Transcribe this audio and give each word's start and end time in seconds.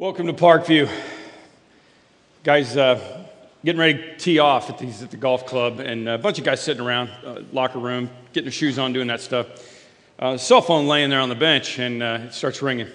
Welcome 0.00 0.26
to 0.26 0.32
Parkview. 0.32 0.90
Guys, 2.42 2.76
uh, 2.76 3.26
getting 3.64 3.78
ready 3.78 3.94
to 3.94 4.16
tee 4.16 4.40
off 4.40 4.68
at, 4.68 4.76
these, 4.76 5.04
at 5.04 5.12
the 5.12 5.16
golf 5.16 5.46
club, 5.46 5.78
and 5.78 6.08
a 6.08 6.18
bunch 6.18 6.36
of 6.40 6.44
guys 6.44 6.60
sitting 6.60 6.84
around, 6.84 7.10
uh, 7.24 7.42
locker 7.52 7.78
room, 7.78 8.10
getting 8.32 8.46
their 8.46 8.52
shoes 8.52 8.76
on, 8.76 8.92
doing 8.92 9.06
that 9.06 9.20
stuff. 9.20 9.46
Uh, 10.18 10.36
cell 10.36 10.60
phone 10.60 10.88
laying 10.88 11.10
there 11.10 11.20
on 11.20 11.28
the 11.28 11.36
bench, 11.36 11.78
and 11.78 12.02
uh, 12.02 12.18
it 12.24 12.34
starts 12.34 12.60
ringing. 12.60 12.88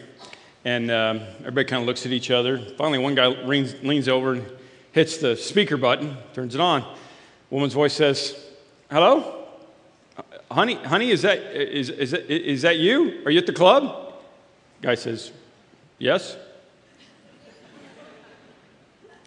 And 0.66 0.92
um, 0.92 1.22
everybody 1.40 1.70
kind 1.70 1.82
of 1.82 1.88
looks 1.88 2.06
at 2.06 2.12
each 2.12 2.32
other. 2.32 2.60
Finally, 2.78 2.98
one 2.98 3.16
guy 3.16 3.28
leans, 3.28 3.76
leans 3.82 4.10
over 4.10 4.34
and 4.34 4.46
hits 4.92 5.20
the 5.20 5.38
speaker 5.38 5.78
button, 5.78 6.18
turns 6.34 6.54
it 6.54 6.60
on. 6.60 6.86
Woman's 7.50 7.76
voice 7.76 7.94
says, 7.94 8.46
Hello? 8.92 9.46
Honey, 10.52 10.76
honey, 10.76 11.12
is 11.12 11.22
that, 11.22 11.40
is, 11.56 11.92
is, 11.92 12.12
that, 12.12 12.30
is 12.30 12.62
that 12.64 12.78
you? 12.78 13.22
Are 13.24 13.32
you 13.32 13.40
at 13.40 13.46
the 13.46 13.54
club? 13.54 14.16
Guy 14.82 14.96
says, 14.96 15.32
Yes. 15.98 16.36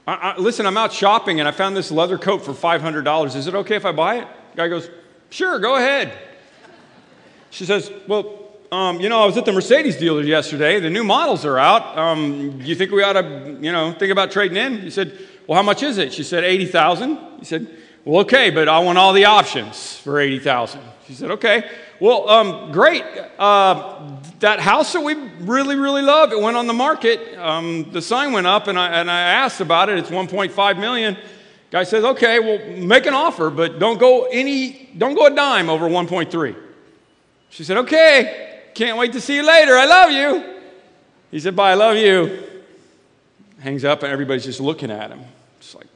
I, 0.06 0.14
I, 0.14 0.38
listen, 0.38 0.66
I'm 0.66 0.76
out 0.76 0.92
shopping 0.92 1.38
and 1.38 1.48
I 1.48 1.52
found 1.52 1.76
this 1.76 1.90
leather 1.90 2.18
coat 2.18 2.44
for 2.44 2.52
$500. 2.52 3.36
Is 3.36 3.46
it 3.46 3.54
okay 3.54 3.76
if 3.76 3.84
I 3.84 3.92
buy 3.92 4.16
it? 4.16 4.28
Guy 4.56 4.68
goes, 4.68 4.90
Sure, 5.30 5.58
go 5.58 5.76
ahead. 5.76 6.12
She 7.50 7.64
says, 7.64 7.90
Well, 8.06 8.42
um, 8.70 9.00
you 9.00 9.08
know, 9.08 9.22
I 9.22 9.26
was 9.26 9.36
at 9.36 9.44
the 9.44 9.52
Mercedes 9.52 9.96
dealer 9.96 10.22
yesterday. 10.22 10.80
The 10.80 10.90
new 10.90 11.04
models 11.04 11.44
are 11.44 11.58
out. 11.58 11.96
Um, 11.96 12.58
do 12.58 12.64
you 12.64 12.74
think 12.74 12.90
we 12.90 13.02
ought 13.02 13.14
to, 13.14 13.58
you 13.60 13.70
know, 13.70 13.92
think 13.92 14.10
about 14.10 14.30
trading 14.30 14.56
in? 14.56 14.80
He 14.80 14.90
said, 14.90 15.18
Well, 15.46 15.56
how 15.56 15.62
much 15.62 15.82
is 15.82 15.98
it? 15.98 16.12
She 16.12 16.22
said, 16.22 16.44
80000 16.44 17.38
He 17.38 17.44
said, 17.44 17.68
Well, 18.04 18.22
okay, 18.22 18.50
but 18.50 18.68
I 18.68 18.80
want 18.80 18.98
all 18.98 19.12
the 19.12 19.26
options 19.26 19.96
for 19.98 20.18
80000 20.18 20.80
She 21.06 21.14
said, 21.14 21.30
Okay. 21.32 21.70
Well, 22.02 22.28
um, 22.28 22.72
great. 22.72 23.04
Uh, 23.38 24.18
that 24.40 24.58
house 24.58 24.92
that 24.92 25.02
we 25.02 25.14
really, 25.14 25.76
really 25.76 26.02
love, 26.02 26.32
it 26.32 26.40
went 26.40 26.56
on 26.56 26.66
the 26.66 26.72
market. 26.72 27.38
Um, 27.38 27.92
the 27.92 28.02
sign 28.02 28.32
went 28.32 28.48
up, 28.48 28.66
and 28.66 28.76
I, 28.76 28.88
and 28.88 29.08
I 29.08 29.20
asked 29.20 29.60
about 29.60 29.88
it. 29.88 30.00
It's 30.00 30.10
1.5 30.10 30.80
million. 30.80 31.16
Guy 31.70 31.84
says, 31.84 32.02
okay, 32.02 32.40
well, 32.40 32.76
make 32.76 33.06
an 33.06 33.14
offer, 33.14 33.50
but 33.50 33.78
don't 33.78 34.00
go 34.00 34.24
any, 34.24 34.90
don't 34.98 35.14
go 35.14 35.26
a 35.26 35.30
dime 35.30 35.70
over 35.70 35.88
1.3. 35.88 36.56
She 37.50 37.62
said, 37.62 37.76
okay, 37.76 38.62
can't 38.74 38.98
wait 38.98 39.12
to 39.12 39.20
see 39.20 39.36
you 39.36 39.46
later. 39.46 39.76
I 39.76 39.84
love 39.84 40.10
you. 40.10 40.60
He 41.30 41.38
said, 41.38 41.54
bye, 41.54 41.70
I 41.70 41.74
love 41.74 41.96
you. 41.96 42.42
Hangs 43.60 43.84
up, 43.84 44.02
and 44.02 44.12
everybody's 44.12 44.44
just 44.44 44.60
looking 44.60 44.90
at 44.90 45.12
him. 45.12 45.20
Just 45.60 45.76
like, 45.76 45.86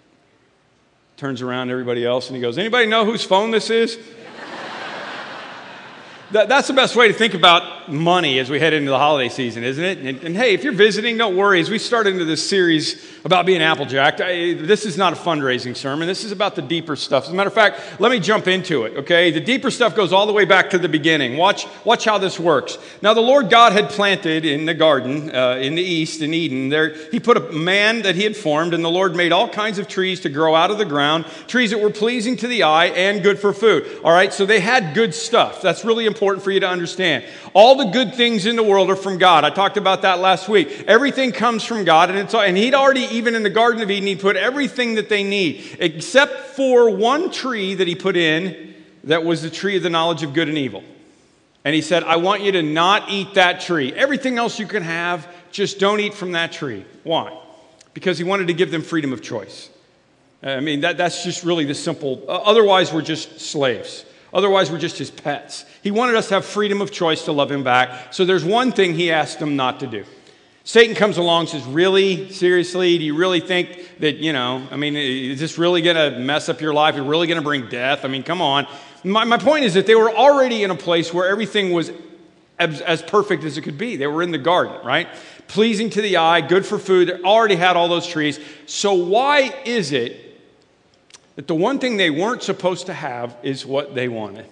turns 1.17 1.42
around 1.42 1.70
everybody 1.70 2.06
else, 2.06 2.28
and 2.28 2.36
he 2.36 2.41
goes, 2.41 2.58
anybody 2.58 2.86
know 2.86 3.05
whose 3.05 3.25
phone 3.25 3.50
this 3.50 3.70
is? 3.70 3.98
That, 6.32 6.48
that's 6.48 6.69
the 6.69 6.74
best 6.74 6.96
way 6.96 7.08
to 7.08 7.14
think 7.14 7.34
about 7.34 7.91
money 7.91 8.38
as 8.38 8.50
we 8.50 8.58
head 8.58 8.72
into 8.72 8.91
the 8.91 8.98
holiday 8.98 9.28
season, 9.28 9.62
isn't 9.62 9.84
it? 9.84 9.98
And, 9.98 10.19
and, 10.24 10.36
hey, 10.36 10.55
if 10.55 10.64
you're 10.64 10.72
visiting, 10.72 11.16
don't 11.16 11.36
worry. 11.36 11.60
As 11.60 11.70
we 11.70 11.78
start 11.78 12.06
into 12.06 12.24
this 12.24 12.48
series 12.48 13.16
about 13.27 13.44
being 13.44 13.60
Applejack, 13.60 14.20
I, 14.20 14.55
this 14.55 14.86
is 14.86 14.96
not 14.96 15.12
a 15.12 15.16
fundraising 15.16 15.77
sermon. 15.77 16.06
This 16.06 16.22
is 16.22 16.30
about 16.30 16.55
the 16.55 16.62
deeper 16.62 16.94
stuff. 16.94 17.24
As 17.24 17.30
a 17.30 17.34
matter 17.34 17.48
of 17.48 17.55
fact, 17.55 18.00
let 18.00 18.12
me 18.12 18.20
jump 18.20 18.46
into 18.46 18.84
it, 18.84 18.98
okay? 18.98 19.33
The 19.33 19.41
deeper 19.41 19.72
stuff 19.72 19.96
goes 19.96 20.12
all 20.12 20.27
the 20.27 20.33
way 20.33 20.44
back 20.44 20.70
to 20.70 20.78
the 20.78 20.88
beginning. 20.88 21.36
Watch, 21.36 21.66
watch 21.84 22.05
how 22.05 22.18
this 22.18 22.38
works. 22.38 22.78
Now, 23.02 23.14
the 23.14 23.20
Lord 23.20 23.50
God 23.50 23.72
had 23.72 23.91
planted 23.91 24.44
in 24.44 24.64
the 24.64 24.74
garden 24.74 25.34
uh, 25.34 25.56
in 25.60 25.74
the 25.74 25.83
east, 25.83 26.22
in 26.22 26.33
Eden, 26.33 26.68
there, 26.68 26.94
He 27.10 27.18
put 27.18 27.36
a 27.36 27.52
man 27.52 28.02
that 28.02 28.14
He 28.14 28.22
had 28.22 28.36
formed, 28.36 28.72
and 28.72 28.84
the 28.84 28.91
Lord 28.91 29.16
made 29.16 29.33
all 29.33 29.48
kinds 29.48 29.80
of 29.80 29.88
trees 29.88 30.20
to 30.20 30.28
grow 30.28 30.55
out 30.55 30.70
of 30.70 30.78
the 30.78 30.84
ground, 30.84 31.24
trees 31.48 31.72
that 31.72 31.80
were 31.80 31.90
pleasing 31.90 32.36
to 32.36 32.46
the 32.46 32.62
eye 32.62 32.86
and 32.86 33.24
good 33.24 33.40
for 33.40 33.52
food. 33.52 34.02
All 34.05 34.12
right, 34.12 34.33
so 34.33 34.46
they 34.46 34.61
had 34.61 34.94
good 34.94 35.12
stuff. 35.12 35.61
That's 35.61 35.84
really 35.84 36.06
important 36.06 36.44
for 36.44 36.52
you 36.52 36.61
to 36.61 36.68
understand. 36.68 37.24
All 37.55 37.74
the 37.74 37.86
good 37.86 38.14
things 38.14 38.46
in 38.46 38.55
the 38.55 38.62
world 38.62 38.88
are 38.88 38.96
from 38.96 39.18
God. 39.18 39.42
I 39.42 39.50
talked 39.50 39.78
about 39.78 40.02
that 40.02 40.20
last 40.20 40.48
week. 40.48 40.84
Everything 40.86 41.33
comes 41.33 41.64
from 41.64 41.84
God, 41.84 42.11
and, 42.11 42.18
it's, 42.20 42.34
and 42.34 42.56
He'd 42.56 42.74
already, 42.74 43.16
even 43.17 43.34
in 43.34 43.42
the 43.42 43.50
Garden 43.50 43.83
of 43.83 43.91
Eden, 43.91 44.06
He 44.06 44.17
put 44.17 44.36
everything 44.36 44.95
that 44.95 45.09
they 45.09 45.25
need, 45.25 45.77
except 45.81 46.50
for 46.55 46.91
one 46.91 47.31
tree 47.31 47.75
that 47.75 47.89
He 47.89 47.95
put 47.95 48.17
in 48.17 48.75
that 49.05 49.25
was 49.25 49.42
the 49.42 49.51
tree 49.51 49.77
of 49.77 49.83
the 49.83 49.90
knowledge 49.90 50.23
of 50.23 50.33
good 50.33 50.48
and 50.48 50.58
evil. 50.58 50.83
And 51.64 51.74
He 51.74 51.83
said, 51.83 52.05
I 52.05 52.17
want 52.17 52.42
you 52.42 52.52
to 52.52 52.63
not 52.63 53.11
eat 53.11 53.35
that 53.35 53.61
tree. 53.61 53.92
Everything 53.92 54.39
else 54.39 54.58
you 54.58 54.67
can 54.67 54.83
have, 54.83 55.29
just 55.51 55.79
don't 55.79 56.01
eat 56.01 56.14
from 56.14 56.33
that 56.33 56.52
tree. 56.52 56.85
Why? 57.02 57.36
Because 57.95 58.18
He 58.18 58.24
wanted 58.24 58.46
to 58.48 58.55
give 58.55 58.70
them 58.70 58.83
freedom 58.83 59.13
of 59.13 59.23
choice. 59.23 59.70
I 60.42 60.61
mean, 60.61 60.80
that, 60.80 60.96
that's 60.96 61.24
just 61.24 61.45
really 61.45 61.64
the 61.64 61.74
simple. 61.74 62.23
Otherwise, 62.29 62.92
we're 62.92 63.02
just 63.02 63.40
slaves. 63.40 64.05
Otherwise, 64.33 64.70
we're 64.70 64.79
just 64.79 64.98
his 64.98 65.11
pets. 65.11 65.64
He 65.83 65.90
wanted 65.90 66.14
us 66.14 66.29
to 66.29 66.35
have 66.35 66.45
freedom 66.45 66.80
of 66.83 66.92
choice 66.92 67.24
to 67.24 67.33
love 67.33 67.51
him 67.51 67.64
back. 67.64 68.13
So 68.13 68.24
there's 68.24 68.45
one 68.45 68.70
thing 68.70 68.95
he 68.95 69.11
asked 69.11 69.39
them 69.39 69.57
not 69.57 69.80
to 69.80 69.86
do. 69.86 70.05
Satan 70.66 70.96
comes 70.96 71.16
along 71.16 71.42
and 71.42 71.48
says, 71.50 71.64
Really? 71.64 72.32
Seriously? 72.32 72.98
Do 72.98 73.04
you 73.04 73.14
really 73.16 73.38
think 73.38 73.88
that, 74.00 74.16
you 74.16 74.32
know, 74.32 74.66
I 74.72 74.74
mean, 74.77 74.96
is 74.96 75.38
this 75.38 75.58
really 75.58 75.80
going 75.80 75.94
to 75.94 76.18
mess 76.18 76.48
up 76.48 76.60
your 76.60 76.74
life? 76.74 76.96
Is 76.96 77.02
really 77.02 77.28
going 77.28 77.38
to 77.38 77.44
bring 77.44 77.68
death? 77.68 78.04
I 78.04 78.08
mean, 78.08 78.24
come 78.24 78.42
on. 78.42 78.66
My, 79.04 79.22
my 79.22 79.38
point 79.38 79.64
is 79.64 79.74
that 79.74 79.86
they 79.86 79.94
were 79.94 80.10
already 80.10 80.64
in 80.64 80.72
a 80.72 80.74
place 80.74 81.14
where 81.14 81.28
everything 81.28 81.70
was 81.70 81.92
as, 82.58 82.80
as 82.80 83.00
perfect 83.00 83.44
as 83.44 83.56
it 83.56 83.62
could 83.62 83.78
be. 83.78 83.94
They 83.94 84.08
were 84.08 84.24
in 84.24 84.32
the 84.32 84.38
garden, 84.38 84.84
right? 84.84 85.06
Pleasing 85.46 85.88
to 85.90 86.02
the 86.02 86.16
eye, 86.16 86.40
good 86.40 86.66
for 86.66 86.80
food. 86.80 87.08
They 87.08 87.22
already 87.22 87.54
had 87.54 87.77
all 87.77 87.86
those 87.86 88.08
trees. 88.08 88.40
So 88.66 88.92
why 88.92 89.54
is 89.64 89.92
it 89.92 90.40
that 91.36 91.46
the 91.46 91.54
one 91.54 91.78
thing 91.78 91.96
they 91.96 92.10
weren't 92.10 92.42
supposed 92.42 92.86
to 92.86 92.92
have 92.92 93.36
is 93.44 93.64
what 93.64 93.94
they 93.94 94.08
wanted. 94.08 94.46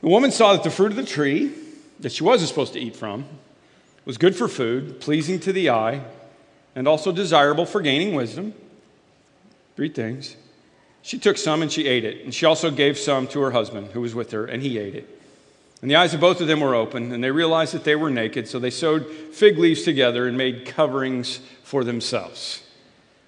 The 0.00 0.08
woman 0.08 0.30
saw 0.30 0.52
that 0.52 0.62
the 0.62 0.70
fruit 0.70 0.92
of 0.92 0.96
the 0.96 1.04
tree 1.04 1.52
that 1.98 2.12
she 2.12 2.22
wasn't 2.22 2.50
supposed 2.50 2.74
to 2.74 2.80
eat 2.80 2.94
from 2.94 3.24
was 4.04 4.18
good 4.18 4.34
for 4.34 4.48
food, 4.48 5.00
pleasing 5.00 5.38
to 5.40 5.52
the 5.52 5.70
eye, 5.70 6.02
and 6.74 6.88
also 6.88 7.12
desirable 7.12 7.66
for 7.66 7.80
gaining 7.80 8.14
wisdom. 8.14 8.54
Three 9.76 9.88
things. 9.88 10.36
She 11.02 11.18
took 11.18 11.36
some 11.36 11.62
and 11.62 11.72
she 11.72 11.86
ate 11.86 12.04
it, 12.04 12.24
and 12.24 12.34
she 12.34 12.46
also 12.46 12.70
gave 12.70 12.96
some 12.98 13.26
to 13.28 13.40
her 13.40 13.50
husband 13.50 13.88
who 13.88 14.00
was 14.00 14.14
with 14.14 14.30
her, 14.30 14.44
and 14.44 14.62
he 14.62 14.78
ate 14.78 14.94
it. 14.94 15.20
And 15.80 15.90
the 15.90 15.96
eyes 15.96 16.14
of 16.14 16.20
both 16.20 16.40
of 16.40 16.46
them 16.46 16.60
were 16.60 16.76
open, 16.76 17.10
and 17.10 17.22
they 17.22 17.32
realized 17.32 17.74
that 17.74 17.82
they 17.82 17.96
were 17.96 18.10
naked, 18.10 18.46
so 18.46 18.60
they 18.60 18.70
sewed 18.70 19.04
fig 19.32 19.58
leaves 19.58 19.82
together 19.82 20.28
and 20.28 20.38
made 20.38 20.64
coverings 20.64 21.40
for 21.64 21.82
themselves. 21.82 22.62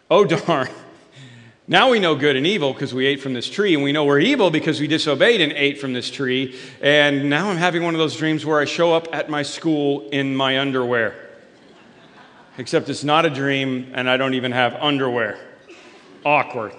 Oh, 0.09 0.25
darn. 0.25 0.69
Now 1.67 1.91
we 1.91 1.99
know 1.99 2.15
good 2.15 2.37
and 2.37 2.47
evil 2.47 2.75
because 2.75 2.93
we 2.93 3.07
ate 3.07 3.23
from 3.23 3.33
this 3.33 3.49
tree, 3.49 3.73
and 3.73 3.83
we 3.83 3.91
know 3.91 4.05
we're 4.05 4.21
evil 4.21 4.51
because 4.51 4.81
we 4.81 4.87
disobeyed 4.87 5.41
and 5.41 5.51
ate 5.53 5.81
from 5.81 5.95
this 5.95 6.11
tree. 6.11 6.59
And 6.83 7.31
now 7.31 7.49
I'm 7.49 7.57
having 7.57 7.83
one 7.83 7.95
of 7.95 7.99
those 7.99 8.17
dreams 8.17 8.45
where 8.45 8.61
I 8.61 8.67
show 8.67 8.93
up 8.93 9.09
at 9.15 9.31
my 9.31 9.43
school 9.43 10.07
in 10.11 10.37
my 10.37 10.59
underwear. 10.59 11.15
Except 12.59 12.91
it's 12.91 13.03
not 13.03 13.25
a 13.25 13.31
dream, 13.31 13.93
and 13.95 14.11
I 14.11 14.19
don't 14.19 14.35
even 14.35 14.53
have 14.53 14.75
underwear. 14.75 15.39
Awkward. 16.23 16.75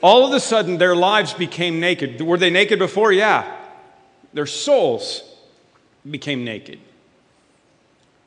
All 0.00 0.24
of 0.24 0.32
a 0.32 0.40
sudden, 0.40 0.78
their 0.78 0.94
lives 0.94 1.34
became 1.34 1.80
naked. 1.80 2.20
Were 2.20 2.38
they 2.38 2.50
naked 2.50 2.78
before? 2.78 3.10
Yeah. 3.10 3.56
Their 4.32 4.46
souls 4.46 5.22
became 6.08 6.44
naked. 6.44 6.78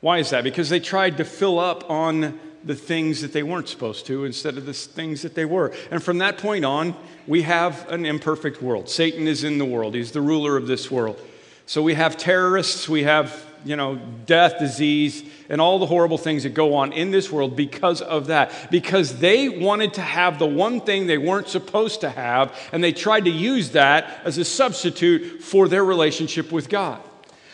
Why 0.02 0.18
is 0.18 0.28
that? 0.30 0.44
Because 0.44 0.68
they 0.68 0.80
tried 0.80 1.16
to 1.16 1.24
fill 1.24 1.58
up 1.58 1.88
on 1.90 2.38
the 2.64 2.74
things 2.74 3.22
that 3.22 3.32
they 3.32 3.42
weren't 3.42 3.68
supposed 3.68 4.06
to 4.06 4.24
instead 4.24 4.58
of 4.58 4.66
the 4.66 4.74
things 4.74 5.22
that 5.22 5.34
they 5.34 5.44
were. 5.44 5.72
And 5.90 6.02
from 6.02 6.18
that 6.18 6.38
point 6.38 6.64
on, 6.64 6.94
we 7.26 7.42
have 7.42 7.88
an 7.90 8.04
imperfect 8.04 8.60
world. 8.60 8.88
Satan 8.88 9.26
is 9.26 9.44
in 9.44 9.58
the 9.58 9.64
world, 9.64 9.94
he's 9.94 10.12
the 10.12 10.20
ruler 10.20 10.56
of 10.56 10.66
this 10.66 10.90
world. 10.90 11.20
So 11.66 11.82
we 11.82 11.94
have 11.94 12.16
terrorists, 12.16 12.88
we 12.88 13.04
have, 13.04 13.46
you 13.64 13.76
know, 13.76 13.94
death, 14.26 14.58
disease, 14.58 15.22
and 15.48 15.60
all 15.60 15.78
the 15.78 15.86
horrible 15.86 16.18
things 16.18 16.42
that 16.42 16.50
go 16.50 16.74
on 16.74 16.92
in 16.92 17.12
this 17.12 17.30
world 17.30 17.54
because 17.54 18.02
of 18.02 18.26
that. 18.26 18.72
Because 18.72 19.20
they 19.20 19.48
wanted 19.48 19.94
to 19.94 20.00
have 20.00 20.40
the 20.40 20.46
one 20.46 20.80
thing 20.80 21.06
they 21.06 21.18
weren't 21.18 21.48
supposed 21.48 22.00
to 22.00 22.10
have, 22.10 22.58
and 22.72 22.82
they 22.82 22.92
tried 22.92 23.26
to 23.26 23.30
use 23.30 23.70
that 23.70 24.20
as 24.24 24.36
a 24.36 24.44
substitute 24.44 25.42
for 25.42 25.68
their 25.68 25.84
relationship 25.84 26.50
with 26.50 26.68
God. 26.68 27.00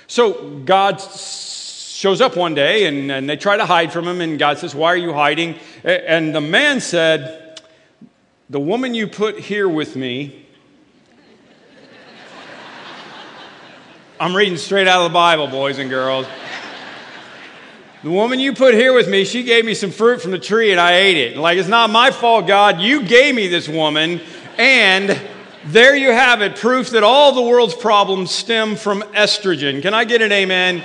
So 0.06 0.60
God 0.60 1.00
shows 1.96 2.20
up 2.20 2.36
one 2.36 2.54
day 2.54 2.86
and, 2.86 3.10
and 3.10 3.28
they 3.28 3.36
try 3.36 3.56
to 3.56 3.64
hide 3.64 3.90
from 3.92 4.06
him, 4.06 4.20
and 4.20 4.38
God 4.38 4.59
says, 4.59 4.74
Why 4.74 4.88
are 4.92 4.97
you 4.97 5.15
hiding? 5.15 5.56
And 5.82 6.34
the 6.34 6.41
man 6.41 6.80
said, 6.80 7.60
The 8.50 8.60
woman 8.60 8.94
you 8.94 9.06
put 9.06 9.38
here 9.38 9.68
with 9.68 9.97
me, 9.97 10.47
I'm 14.21 14.36
reading 14.36 14.59
straight 14.59 14.88
out 14.88 15.04
of 15.04 15.10
the 15.10 15.15
Bible, 15.15 15.47
boys 15.47 15.78
and 15.78 15.88
girls. 15.88 16.26
The 18.03 18.10
woman 18.10 18.38
you 18.38 18.53
put 18.53 18.74
here 18.74 18.92
with 18.92 19.09
me, 19.09 19.24
she 19.24 19.42
gave 19.42 19.65
me 19.65 19.74
some 19.74 19.91
fruit 19.91 20.22
from 20.22 20.30
the 20.30 20.38
tree 20.38 20.71
and 20.71 20.78
I 20.78 20.97
ate 20.97 21.16
it. 21.16 21.36
Like, 21.36 21.59
it's 21.59 21.68
not 21.68 21.91
my 21.91 22.10
fault, 22.10 22.47
God. 22.47 22.80
You 22.80 23.03
gave 23.03 23.34
me 23.34 23.48
this 23.48 23.68
woman. 23.68 24.21
And 24.59 25.21
there 25.65 25.97
you 25.97 26.12
have 26.12 26.41
it 26.41 26.56
proof 26.56 26.91
that 26.91 27.03
all 27.03 27.32
the 27.32 27.42
world's 27.42 27.74
problems 27.74 28.30
stem 28.30 28.76
from 28.76 29.03
estrogen. 29.03 29.82
Can 29.82 29.92
I 29.92 30.04
get 30.04 30.22
an 30.22 30.30
amen? 30.30 30.84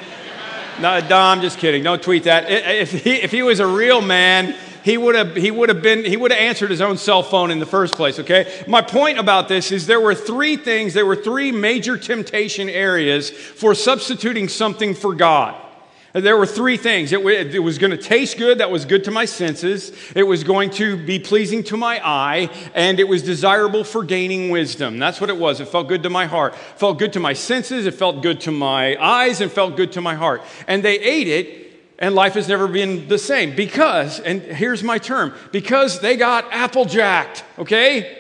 No, 0.82 0.90
I'm 0.90 1.42
just 1.42 1.60
kidding. 1.60 1.84
Don't 1.84 2.02
tweet 2.02 2.24
that. 2.24 2.50
If 2.50 2.92
he, 2.92 3.12
if 3.14 3.32
he 3.32 3.44
was 3.44 3.60
a 3.60 3.68
real 3.68 4.02
man, 4.02 4.56
he 4.84 4.98
would 4.98 5.16
have 5.16 5.36
he 5.36 5.52
would 5.52 5.70
have 5.70 5.82
been 5.82 6.04
he 6.04 6.18
would 6.18 6.32
have 6.32 6.40
answered 6.40 6.70
his 6.72 6.82
own 6.82 6.98
cell 6.98 7.24
phone 7.24 7.52
in 7.52 7.60
the 7.60 7.66
first 7.66 7.94
place 7.94 8.18
okay 8.20 8.64
my 8.68 8.82
point 8.82 9.20
about 9.20 9.48
this 9.48 9.72
is 9.72 9.86
there 9.86 10.02
were 10.02 10.16
three 10.16 10.58
things 10.58 10.94
there 10.94 11.06
were 11.06 11.16
three 11.16 11.52
major 11.52 11.98
temptation 11.98 12.68
areas 12.68 13.30
for 13.30 13.76
substituting 13.76 14.48
something 14.50 14.96
for 14.96 15.14
god 15.14 15.56
There 16.14 16.36
were 16.36 16.46
three 16.46 16.76
things. 16.76 17.14
It, 17.14 17.26
it 17.26 17.60
was 17.60 17.78
going 17.78 17.92
to 17.92 17.98
taste 17.98 18.38
good, 18.38 18.58
that 18.58 18.70
was 18.70 18.84
good 18.84 19.06
to 19.06 19.12
my 19.12 19.24
senses. 19.24 19.94
It 20.14 20.24
was 20.24 20.44
going 20.44 20.72
to 20.72 20.98
be 20.98 21.20
pleasing 21.20 21.64
to 21.66 21.78
my 21.78 22.06
eye, 22.06 22.50
and 22.74 23.00
it 23.00 23.08
was 23.08 23.24
desirable 23.24 23.86
for 23.86 24.04
gaining 24.04 24.50
wisdom. 24.50 25.00
That's 25.00 25.22
what 25.22 25.30
it 25.30 25.38
was. 25.38 25.62
It 25.62 25.70
felt 25.70 25.88
good 25.88 26.04
to 26.04 26.10
my 26.10 26.26
heart. 26.26 26.54
It 26.54 26.80
felt 26.80 27.00
good 27.00 27.14
to 27.14 27.22
my 27.22 27.32
senses, 27.32 27.86
it 27.86 27.94
felt 27.94 28.22
good 28.22 28.42
to 28.42 28.52
my 28.52 28.98
eyes, 29.02 29.40
and 29.40 29.50
felt 29.50 29.78
good 29.78 29.94
to 29.94 30.02
my 30.02 30.16
heart. 30.16 30.42
And 30.68 30.84
they 30.84 31.00
ate 31.00 31.30
it, 31.30 31.96
and 31.98 32.14
life 32.14 32.34
has 32.34 32.50
never 32.50 32.68
been 32.68 33.08
the 33.08 33.18
same 33.18 33.56
because, 33.56 34.20
and 34.20 34.42
here's 34.42 34.84
my 34.84 34.98
term, 34.98 35.34
because 35.54 36.02
they 36.02 36.18
got 36.18 36.52
apple 36.52 36.84
jacked, 36.84 37.46
okay? 37.58 38.18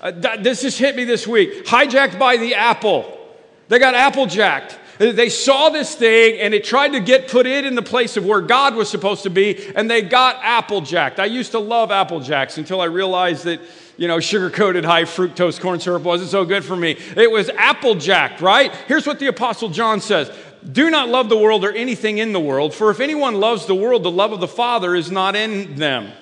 Uh, 0.00 0.10
this 0.10 0.62
just 0.62 0.78
hit 0.78 0.96
me 0.96 1.04
this 1.04 1.26
week. 1.28 1.64
Hijacked 1.64 2.18
by 2.18 2.36
the 2.36 2.56
apple. 2.56 3.20
They 3.68 3.78
got 3.78 3.94
applejacked. 3.94 4.78
They 4.98 5.28
saw 5.28 5.70
this 5.70 5.94
thing 5.94 6.38
and 6.38 6.54
it 6.54 6.64
tried 6.64 6.92
to 6.92 7.00
get 7.00 7.28
put 7.28 7.46
it 7.46 7.64
in 7.64 7.74
the 7.74 7.82
place 7.82 8.16
of 8.16 8.24
where 8.24 8.40
God 8.40 8.76
was 8.76 8.88
supposed 8.88 9.24
to 9.24 9.30
be, 9.30 9.72
and 9.74 9.90
they 9.90 10.02
got 10.02 10.38
applejacked. 10.42 11.18
I 11.18 11.24
used 11.26 11.52
to 11.52 11.58
love 11.58 11.90
applejacks 11.90 12.58
until 12.58 12.80
I 12.80 12.86
realized 12.86 13.44
that, 13.44 13.60
you 13.96 14.06
know, 14.06 14.20
sugar 14.20 14.50
coated 14.50 14.84
high 14.84 15.02
fructose 15.02 15.60
corn 15.60 15.80
syrup 15.80 16.02
wasn't 16.02 16.30
so 16.30 16.44
good 16.44 16.64
for 16.64 16.76
me. 16.76 16.96
It 17.16 17.30
was 17.30 17.48
applejacked, 17.50 18.40
right? 18.40 18.74
Here's 18.86 19.06
what 19.06 19.18
the 19.18 19.26
Apostle 19.26 19.68
John 19.68 20.00
says 20.00 20.30
Do 20.70 20.90
not 20.90 21.08
love 21.08 21.28
the 21.28 21.38
world 21.38 21.64
or 21.64 21.72
anything 21.72 22.18
in 22.18 22.32
the 22.32 22.40
world, 22.40 22.72
for 22.72 22.90
if 22.90 23.00
anyone 23.00 23.34
loves 23.34 23.66
the 23.66 23.74
world, 23.74 24.04
the 24.04 24.10
love 24.10 24.32
of 24.32 24.40
the 24.40 24.48
Father 24.48 24.94
is 24.94 25.10
not 25.10 25.34
in 25.34 25.74
them. 25.74 26.12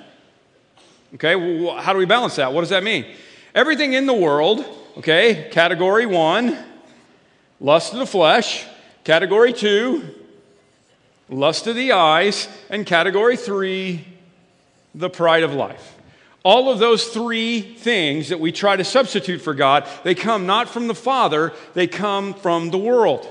Okay, 1.14 1.36
well, 1.36 1.76
how 1.76 1.92
do 1.92 1.98
we 1.98 2.06
balance 2.06 2.36
that? 2.36 2.54
What 2.54 2.62
does 2.62 2.70
that 2.70 2.82
mean? 2.82 3.04
Everything 3.54 3.92
in 3.92 4.06
the 4.06 4.14
world, 4.14 4.64
okay, 4.96 5.50
category 5.52 6.06
one 6.06 6.71
lust 7.62 7.94
of 7.94 8.00
the 8.00 8.06
flesh. 8.06 8.66
Category 9.04 9.52
two, 9.52 10.14
lust 11.30 11.66
of 11.66 11.76
the 11.76 11.92
eyes. 11.92 12.48
And 12.68 12.84
category 12.84 13.38
three, 13.38 14.04
the 14.94 15.08
pride 15.08 15.44
of 15.44 15.54
life. 15.54 15.96
All 16.44 16.70
of 16.70 16.80
those 16.80 17.06
three 17.06 17.60
things 17.60 18.28
that 18.30 18.40
we 18.40 18.50
try 18.50 18.74
to 18.74 18.84
substitute 18.84 19.40
for 19.40 19.54
God, 19.54 19.88
they 20.02 20.16
come 20.16 20.44
not 20.44 20.68
from 20.68 20.88
the 20.88 20.94
Father, 20.94 21.52
they 21.74 21.86
come 21.86 22.34
from 22.34 22.70
the 22.70 22.78
world. 22.78 23.28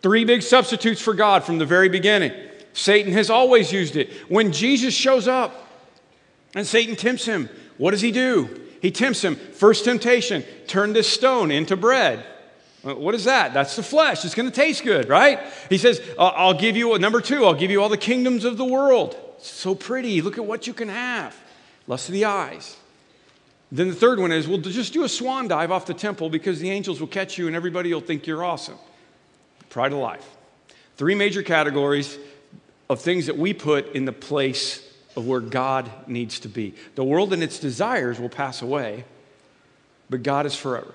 Three 0.00 0.24
big 0.24 0.42
substitutes 0.42 1.02
for 1.02 1.12
God 1.12 1.42
from 1.42 1.58
the 1.58 1.66
very 1.66 1.88
beginning. 1.88 2.32
Satan 2.72 3.12
has 3.14 3.30
always 3.30 3.72
used 3.72 3.96
it. 3.96 4.12
When 4.28 4.52
Jesus 4.52 4.94
shows 4.94 5.26
up 5.26 5.66
and 6.54 6.64
Satan 6.64 6.94
tempts 6.94 7.24
him, 7.24 7.48
what 7.78 7.90
does 7.90 8.02
he 8.02 8.12
do? 8.12 8.60
He 8.80 8.92
tempts 8.92 9.24
him. 9.24 9.34
First 9.34 9.84
temptation 9.84 10.44
turn 10.68 10.92
this 10.92 11.08
stone 11.08 11.50
into 11.50 11.76
bread. 11.76 12.24
Uh, 12.84 12.94
what 12.94 13.14
is 13.14 13.24
that? 13.24 13.54
That's 13.54 13.76
the 13.76 13.82
flesh. 13.82 14.24
It's 14.24 14.34
going 14.34 14.48
to 14.48 14.54
taste 14.54 14.84
good, 14.84 15.08
right? 15.08 15.40
He 15.68 15.78
says, 15.78 16.00
I'll 16.18 16.54
give 16.54 16.76
you, 16.76 16.98
number 16.98 17.20
two, 17.20 17.44
I'll 17.44 17.54
give 17.54 17.70
you 17.70 17.82
all 17.82 17.88
the 17.88 17.96
kingdoms 17.96 18.44
of 18.44 18.56
the 18.56 18.64
world. 18.64 19.16
It's 19.38 19.50
so 19.50 19.74
pretty. 19.74 20.22
Look 20.22 20.38
at 20.38 20.44
what 20.44 20.66
you 20.66 20.72
can 20.72 20.88
have. 20.88 21.36
Lust 21.86 22.08
of 22.08 22.12
the 22.12 22.24
eyes. 22.24 22.76
Then 23.72 23.88
the 23.88 23.94
third 23.94 24.20
one 24.20 24.32
is, 24.32 24.46
well, 24.46 24.58
just 24.58 24.92
do 24.92 25.04
a 25.04 25.08
swan 25.08 25.48
dive 25.48 25.72
off 25.72 25.86
the 25.86 25.94
temple 25.94 26.30
because 26.30 26.60
the 26.60 26.70
angels 26.70 27.00
will 27.00 27.08
catch 27.08 27.36
you 27.36 27.46
and 27.46 27.56
everybody 27.56 27.92
will 27.92 28.00
think 28.00 28.26
you're 28.26 28.44
awesome. 28.44 28.78
Pride 29.70 29.92
of 29.92 29.98
life. 29.98 30.26
Three 30.96 31.14
major 31.14 31.42
categories 31.42 32.18
of 32.88 33.00
things 33.00 33.26
that 33.26 33.36
we 33.36 33.52
put 33.52 33.94
in 33.94 34.04
the 34.04 34.12
place 34.12 34.82
of 35.16 35.26
where 35.26 35.40
God 35.40 35.90
needs 36.06 36.40
to 36.40 36.48
be. 36.48 36.74
The 36.94 37.04
world 37.04 37.32
and 37.32 37.42
its 37.42 37.58
desires 37.58 38.20
will 38.20 38.28
pass 38.28 38.62
away, 38.62 39.04
but 40.08 40.22
God 40.22 40.46
is 40.46 40.54
forever. 40.54 40.94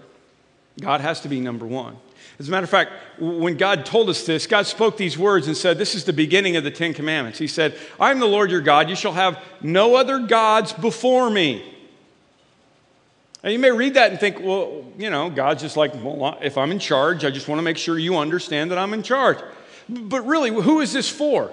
God 0.79 1.01
has 1.01 1.21
to 1.21 1.29
be 1.29 1.39
number 1.39 1.65
one. 1.65 1.97
As 2.39 2.47
a 2.47 2.51
matter 2.51 2.63
of 2.63 2.69
fact, 2.69 2.91
when 3.19 3.56
God 3.56 3.85
told 3.85 4.09
us 4.09 4.25
this, 4.25 4.47
God 4.47 4.65
spoke 4.65 4.97
these 4.97 5.18
words 5.18 5.47
and 5.47 5.56
said, 5.56 5.77
This 5.77 5.94
is 5.94 6.06
the 6.06 6.13
beginning 6.13 6.56
of 6.56 6.63
the 6.63 6.71
Ten 6.71 6.94
Commandments. 6.94 7.38
He 7.38 7.47
said, 7.47 7.77
I 8.00 8.09
am 8.12 8.19
the 8.19 8.25
Lord 8.25 8.50
your 8.50 8.62
God. 8.62 8.89
You 8.89 8.95
shall 8.95 9.13
have 9.13 9.44
no 9.62 9.95
other 9.95 10.19
gods 10.19 10.73
before 10.73 11.29
me. 11.29 11.63
Now, 13.44 13.50
you 13.50 13.59
may 13.59 13.71
read 13.71 13.95
that 13.95 14.12
and 14.12 14.19
think, 14.19 14.39
well, 14.39 14.85
you 14.97 15.09
know, 15.09 15.29
God's 15.29 15.62
just 15.62 15.75
like, 15.75 15.94
well, 15.95 16.38
if 16.41 16.57
I'm 16.57 16.71
in 16.71 16.79
charge, 16.79 17.25
I 17.25 17.31
just 17.31 17.47
want 17.47 17.59
to 17.59 17.63
make 17.63 17.77
sure 17.77 17.97
you 17.97 18.17
understand 18.17 18.71
that 18.71 18.77
I'm 18.77 18.94
in 18.94 19.03
charge. 19.03 19.38
But 19.89 20.25
really, 20.25 20.51
who 20.51 20.79
is 20.79 20.94
this 20.94 21.09
for? 21.09 21.51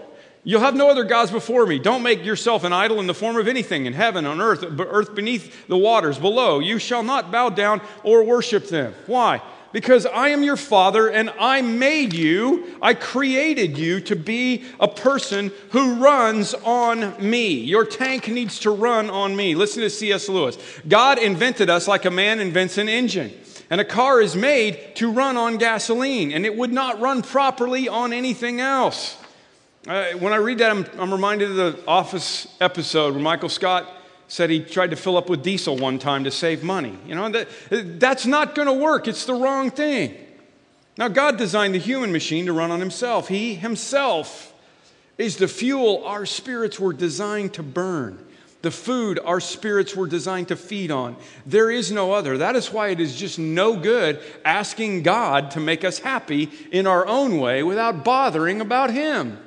You'll 0.48 0.62
have 0.62 0.74
no 0.74 0.88
other 0.88 1.04
gods 1.04 1.30
before 1.30 1.66
me. 1.66 1.78
Don't 1.78 2.02
make 2.02 2.24
yourself 2.24 2.64
an 2.64 2.72
idol 2.72 3.00
in 3.00 3.06
the 3.06 3.12
form 3.12 3.36
of 3.36 3.48
anything 3.48 3.84
in 3.84 3.92
heaven, 3.92 4.24
on 4.24 4.40
earth, 4.40 4.64
earth 4.80 5.14
beneath 5.14 5.68
the 5.68 5.76
waters 5.76 6.18
below. 6.18 6.58
You 6.58 6.78
shall 6.78 7.02
not 7.02 7.30
bow 7.30 7.50
down 7.50 7.82
or 8.02 8.24
worship 8.24 8.66
them. 8.66 8.94
Why? 9.04 9.42
Because 9.72 10.06
I 10.06 10.30
am 10.30 10.42
your 10.42 10.56
father 10.56 11.08
and 11.08 11.28
I 11.38 11.60
made 11.60 12.14
you, 12.14 12.64
I 12.80 12.94
created 12.94 13.76
you 13.76 14.00
to 14.00 14.16
be 14.16 14.64
a 14.80 14.88
person 14.88 15.52
who 15.72 15.96
runs 15.96 16.54
on 16.54 17.14
me. 17.20 17.48
Your 17.48 17.84
tank 17.84 18.26
needs 18.26 18.58
to 18.60 18.70
run 18.70 19.10
on 19.10 19.36
me. 19.36 19.54
Listen 19.54 19.82
to 19.82 19.90
C.S. 19.90 20.30
Lewis. 20.30 20.56
God 20.88 21.18
invented 21.18 21.68
us 21.68 21.86
like 21.86 22.06
a 22.06 22.10
man 22.10 22.40
invents 22.40 22.78
an 22.78 22.88
engine. 22.88 23.34
And 23.68 23.82
a 23.82 23.84
car 23.84 24.22
is 24.22 24.34
made 24.34 24.96
to 24.96 25.12
run 25.12 25.36
on 25.36 25.58
gasoline, 25.58 26.32
and 26.32 26.46
it 26.46 26.56
would 26.56 26.72
not 26.72 27.02
run 27.02 27.20
properly 27.20 27.86
on 27.86 28.14
anything 28.14 28.62
else. 28.62 29.18
Uh, 29.86 30.12
when 30.14 30.32
I 30.32 30.36
read 30.36 30.58
that, 30.58 30.70
I'm, 30.70 30.86
I'm 30.98 31.12
reminded 31.12 31.50
of 31.50 31.56
the 31.56 31.86
Office 31.86 32.48
episode 32.60 33.14
where 33.14 33.22
Michael 33.22 33.48
Scott 33.48 33.86
said 34.26 34.50
he 34.50 34.60
tried 34.60 34.90
to 34.90 34.96
fill 34.96 35.16
up 35.16 35.30
with 35.30 35.42
diesel 35.42 35.76
one 35.76 35.98
time 35.98 36.24
to 36.24 36.30
save 36.30 36.62
money. 36.62 36.98
You 37.06 37.14
know, 37.14 37.28
that, 37.30 37.48
that's 38.00 38.26
not 38.26 38.54
going 38.54 38.66
to 38.66 38.74
work. 38.74 39.08
It's 39.08 39.24
the 39.24 39.34
wrong 39.34 39.70
thing. 39.70 40.14
Now, 40.98 41.08
God 41.08 41.38
designed 41.38 41.74
the 41.74 41.78
human 41.78 42.10
machine 42.10 42.46
to 42.46 42.52
run 42.52 42.70
on 42.70 42.80
himself. 42.80 43.28
He 43.28 43.54
himself 43.54 44.52
is 45.16 45.36
the 45.36 45.48
fuel 45.48 46.04
our 46.04 46.26
spirits 46.26 46.78
were 46.78 46.92
designed 46.92 47.54
to 47.54 47.62
burn, 47.62 48.24
the 48.62 48.70
food 48.72 49.20
our 49.24 49.40
spirits 49.40 49.94
were 49.94 50.08
designed 50.08 50.48
to 50.48 50.56
feed 50.56 50.90
on. 50.90 51.16
There 51.46 51.70
is 51.70 51.92
no 51.92 52.12
other. 52.12 52.38
That 52.38 52.56
is 52.56 52.72
why 52.72 52.88
it 52.88 52.98
is 52.98 53.16
just 53.16 53.38
no 53.38 53.76
good 53.76 54.20
asking 54.44 55.04
God 55.04 55.52
to 55.52 55.60
make 55.60 55.84
us 55.84 56.00
happy 56.00 56.50
in 56.72 56.86
our 56.86 57.06
own 57.06 57.38
way 57.38 57.62
without 57.62 58.04
bothering 58.04 58.60
about 58.60 58.90
Him. 58.90 59.38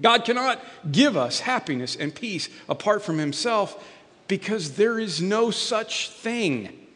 God 0.00 0.24
cannot 0.24 0.62
give 0.90 1.16
us 1.16 1.40
happiness 1.40 1.96
and 1.96 2.14
peace 2.14 2.48
apart 2.68 3.02
from 3.02 3.18
Himself 3.18 3.84
because 4.28 4.76
there 4.76 4.98
is 4.98 5.20
no 5.20 5.50
such 5.50 6.10
thing. 6.10 6.86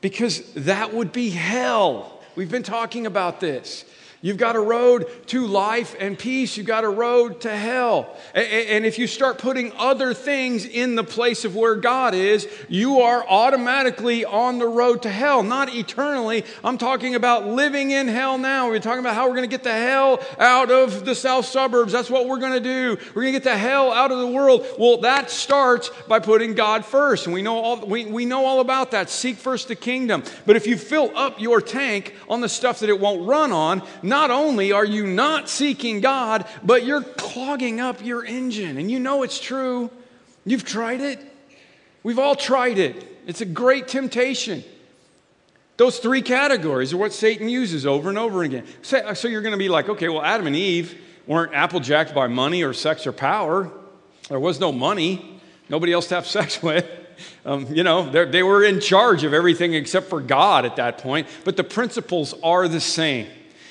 Because 0.00 0.52
that 0.52 0.92
would 0.92 1.12
be 1.12 1.30
hell. 1.30 2.20
We've 2.36 2.50
been 2.50 2.62
talking 2.62 3.06
about 3.06 3.40
this. 3.40 3.84
You've 4.26 4.38
got 4.38 4.56
a 4.56 4.60
road 4.60 5.06
to 5.28 5.46
life 5.46 5.94
and 6.00 6.18
peace. 6.18 6.56
You've 6.56 6.66
got 6.66 6.82
a 6.82 6.88
road 6.88 7.42
to 7.42 7.56
hell. 7.56 8.12
And 8.34 8.84
if 8.84 8.98
you 8.98 9.06
start 9.06 9.38
putting 9.38 9.70
other 9.76 10.14
things 10.14 10.64
in 10.64 10.96
the 10.96 11.04
place 11.04 11.44
of 11.44 11.54
where 11.54 11.76
God 11.76 12.12
is, 12.12 12.48
you 12.68 13.02
are 13.02 13.24
automatically 13.28 14.24
on 14.24 14.58
the 14.58 14.66
road 14.66 15.02
to 15.02 15.10
hell. 15.10 15.44
Not 15.44 15.72
eternally. 15.72 16.44
I'm 16.64 16.76
talking 16.76 17.14
about 17.14 17.46
living 17.46 17.92
in 17.92 18.08
hell 18.08 18.36
now. 18.36 18.68
We're 18.68 18.80
talking 18.80 18.98
about 18.98 19.14
how 19.14 19.28
we're 19.28 19.36
going 19.36 19.48
to 19.48 19.56
get 19.56 19.62
the 19.62 19.70
hell 19.70 20.20
out 20.40 20.72
of 20.72 21.04
the 21.04 21.14
south 21.14 21.46
suburbs. 21.46 21.92
That's 21.92 22.10
what 22.10 22.26
we're 22.26 22.40
going 22.40 22.54
to 22.54 22.58
do. 22.58 22.98
We're 23.14 23.22
going 23.22 23.34
to 23.34 23.38
get 23.38 23.44
the 23.44 23.56
hell 23.56 23.92
out 23.92 24.10
of 24.10 24.18
the 24.18 24.26
world. 24.26 24.66
Well, 24.76 25.02
that 25.02 25.30
starts 25.30 25.88
by 26.08 26.18
putting 26.18 26.54
God 26.54 26.84
first. 26.84 27.26
And 27.26 27.32
we 27.32 27.42
know 27.42 27.58
all, 27.58 27.86
we, 27.86 28.06
we 28.06 28.24
know 28.24 28.44
all 28.44 28.58
about 28.58 28.90
that. 28.90 29.08
Seek 29.08 29.36
first 29.36 29.68
the 29.68 29.76
kingdom. 29.76 30.24
But 30.46 30.56
if 30.56 30.66
you 30.66 30.76
fill 30.76 31.16
up 31.16 31.40
your 31.40 31.60
tank 31.60 32.16
on 32.28 32.40
the 32.40 32.48
stuff 32.48 32.80
that 32.80 32.88
it 32.88 32.98
won't 32.98 33.24
run 33.24 33.52
on, 33.52 33.84
not 34.02 34.15
only 34.30 34.72
are 34.72 34.84
you 34.84 35.06
not 35.06 35.48
seeking 35.48 36.00
God, 36.00 36.46
but 36.62 36.84
you're 36.84 37.02
clogging 37.02 37.80
up 37.80 38.04
your 38.04 38.24
engine. 38.24 38.78
And 38.78 38.90
you 38.90 38.98
know 38.98 39.22
it's 39.22 39.40
true. 39.40 39.90
You've 40.44 40.64
tried 40.64 41.00
it. 41.00 41.20
We've 42.02 42.18
all 42.18 42.36
tried 42.36 42.78
it. 42.78 43.04
It's 43.26 43.40
a 43.40 43.46
great 43.46 43.88
temptation. 43.88 44.62
Those 45.76 45.98
three 45.98 46.22
categories 46.22 46.92
are 46.94 46.96
what 46.96 47.12
Satan 47.12 47.48
uses 47.48 47.84
over 47.84 48.08
and 48.08 48.16
over 48.16 48.42
again. 48.42 48.64
So, 48.82 49.12
so 49.14 49.28
you're 49.28 49.42
going 49.42 49.52
to 49.52 49.58
be 49.58 49.68
like, 49.68 49.88
okay, 49.88 50.08
well, 50.08 50.22
Adam 50.22 50.46
and 50.46 50.56
Eve 50.56 50.98
weren't 51.26 51.52
applejacked 51.52 52.14
by 52.14 52.28
money 52.28 52.62
or 52.62 52.72
sex 52.72 53.06
or 53.06 53.12
power. 53.12 53.70
There 54.28 54.40
was 54.40 54.58
no 54.60 54.72
money, 54.72 55.40
nobody 55.68 55.92
else 55.92 56.06
to 56.08 56.14
have 56.14 56.26
sex 56.26 56.62
with. 56.62 56.88
Um, 57.44 57.66
you 57.74 57.82
know, 57.82 58.08
they 58.10 58.42
were 58.42 58.62
in 58.62 58.80
charge 58.80 59.24
of 59.24 59.32
everything 59.32 59.74
except 59.74 60.08
for 60.08 60.20
God 60.20 60.64
at 60.64 60.76
that 60.76 60.98
point, 60.98 61.26
but 61.44 61.56
the 61.56 61.64
principles 61.64 62.34
are 62.42 62.68
the 62.68 62.80
same. 62.80 63.26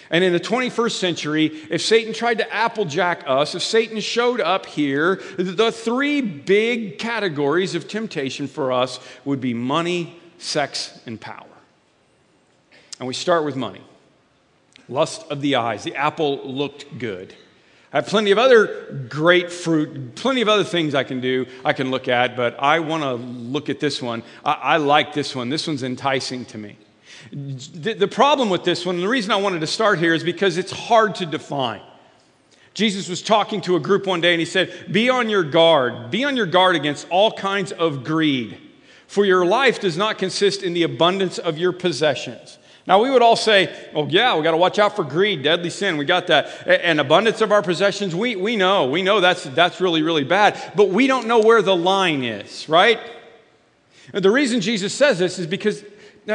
And 0.10 0.24
in 0.24 0.34
the 0.34 0.40
21st 0.40 0.92
century, 0.92 1.46
if 1.70 1.82
Satan 1.82 2.14
tried 2.14 2.38
to 2.38 2.54
applejack 2.54 3.24
us, 3.26 3.56
if 3.56 3.64
Satan 3.64 4.00
showed 4.00 4.40
up 4.40 4.66
here, 4.66 5.22
the 5.38 5.72
three 5.72 6.22
big 6.22 7.00
categories 7.00 7.76
of 7.76 7.88
temptation 7.88 8.48
for 8.48 8.72
us 8.72 9.00
would 9.24 9.42
be 9.42 9.54
money, 9.54 10.20
sex, 10.38 11.00
and 11.06 11.20
power. 11.20 11.48
And 13.00 13.08
we 13.08 13.14
start 13.14 13.46
with 13.46 13.56
money. 13.56 13.82
Lust 14.88 15.26
of 15.32 15.42
the 15.42 15.56
eyes. 15.56 15.84
The 15.84 15.96
apple 15.96 16.42
looked 16.44 17.00
good. 17.00 17.34
I 17.92 18.00
have 18.00 18.08
plenty 18.08 18.32
of 18.32 18.38
other 18.38 19.06
great 19.10 19.52
fruit, 19.52 20.16
plenty 20.16 20.42
of 20.42 20.50
other 20.50 20.66
things 20.66 20.94
I 20.94 21.06
can 21.06 21.22
do, 21.22 21.46
I 21.64 21.72
can 21.72 21.92
look 21.92 22.08
at, 22.10 22.36
but 22.36 22.60
I 22.60 22.80
want 22.80 23.04
to 23.04 23.14
look 23.14 23.70
at 23.70 23.80
this 23.80 24.02
one. 24.02 24.22
I, 24.44 24.54
I 24.54 24.78
like 24.78 25.14
this 25.14 25.34
one. 25.34 25.50
This 25.50 25.66
one's 25.66 25.82
enticing 25.82 26.44
to 26.46 26.58
me. 26.58 26.78
The, 27.32 27.94
the 27.94 28.08
problem 28.08 28.50
with 28.50 28.64
this 28.64 28.86
one, 28.86 29.00
the 29.00 29.08
reason 29.08 29.32
I 29.32 29.38
wanted 29.38 29.62
to 29.62 29.68
start 29.68 30.00
here 30.00 30.14
is 30.14 30.24
because 30.24 30.58
it's 30.58 30.72
hard 30.72 31.16
to 31.16 31.26
define. 31.26 31.82
Jesus 32.74 33.08
was 33.08 33.22
talking 33.22 33.62
to 33.62 33.78
a 33.78 33.80
group 33.80 34.06
one 34.06 34.22
day 34.22 34.34
and 34.34 34.40
he 34.40 34.46
said, 34.46 34.92
Be 34.92 35.10
on 35.10 35.30
your 35.30 35.44
guard. 35.44 36.12
Be 36.12 36.26
on 36.26 36.36
your 36.36 36.46
guard 36.46 36.76
against 36.76 37.08
all 37.10 37.32
kinds 37.32 37.72
of 37.72 38.04
greed, 38.04 38.58
for 39.08 39.26
your 39.26 39.46
life 39.46 39.80
does 39.80 39.98
not 39.98 40.18
consist 40.18 40.62
in 40.62 40.74
the 40.74 40.84
abundance 40.84 41.38
of 41.38 41.58
your 41.58 41.72
possessions. 41.72 42.58
Now, 42.88 43.02
we 43.02 43.10
would 43.10 43.24
all 43.24 43.36
say, 43.36 43.76
oh, 43.96 44.06
yeah, 44.08 44.36
we 44.36 44.44
got 44.44 44.52
to 44.52 44.58
watch 44.58 44.78
out 44.78 44.96
for 44.96 45.04
greed, 45.04 45.42
deadly 45.42 45.72
sin. 45.72 45.98
We 45.98 46.06
got 46.06 46.28
that. 46.28 46.68
And 46.68 47.00
abundance 47.00 47.42
of 47.42 47.52
our 47.52 47.64
possessions, 47.64 48.14
we, 48.14 48.36
we 48.36 48.56
know. 48.56 48.88
We 48.88 49.02
know 49.02 49.22
that's, 49.22 49.44
that's 49.44 49.82
really, 49.82 50.04
really 50.04 50.24
bad. 50.24 50.74
But 50.76 50.90
we 50.90 51.08
don't 51.08 51.26
know 51.26 51.40
where 51.40 51.64
the 51.64 51.76
line 51.76 52.24
is, 52.24 52.70
right? 52.70 53.00
And 54.14 54.24
the 54.24 54.30
reason 54.30 54.62
Jesus 54.62 54.94
says 54.94 55.18
this 55.18 55.40
is 55.40 55.48
because 55.48 55.84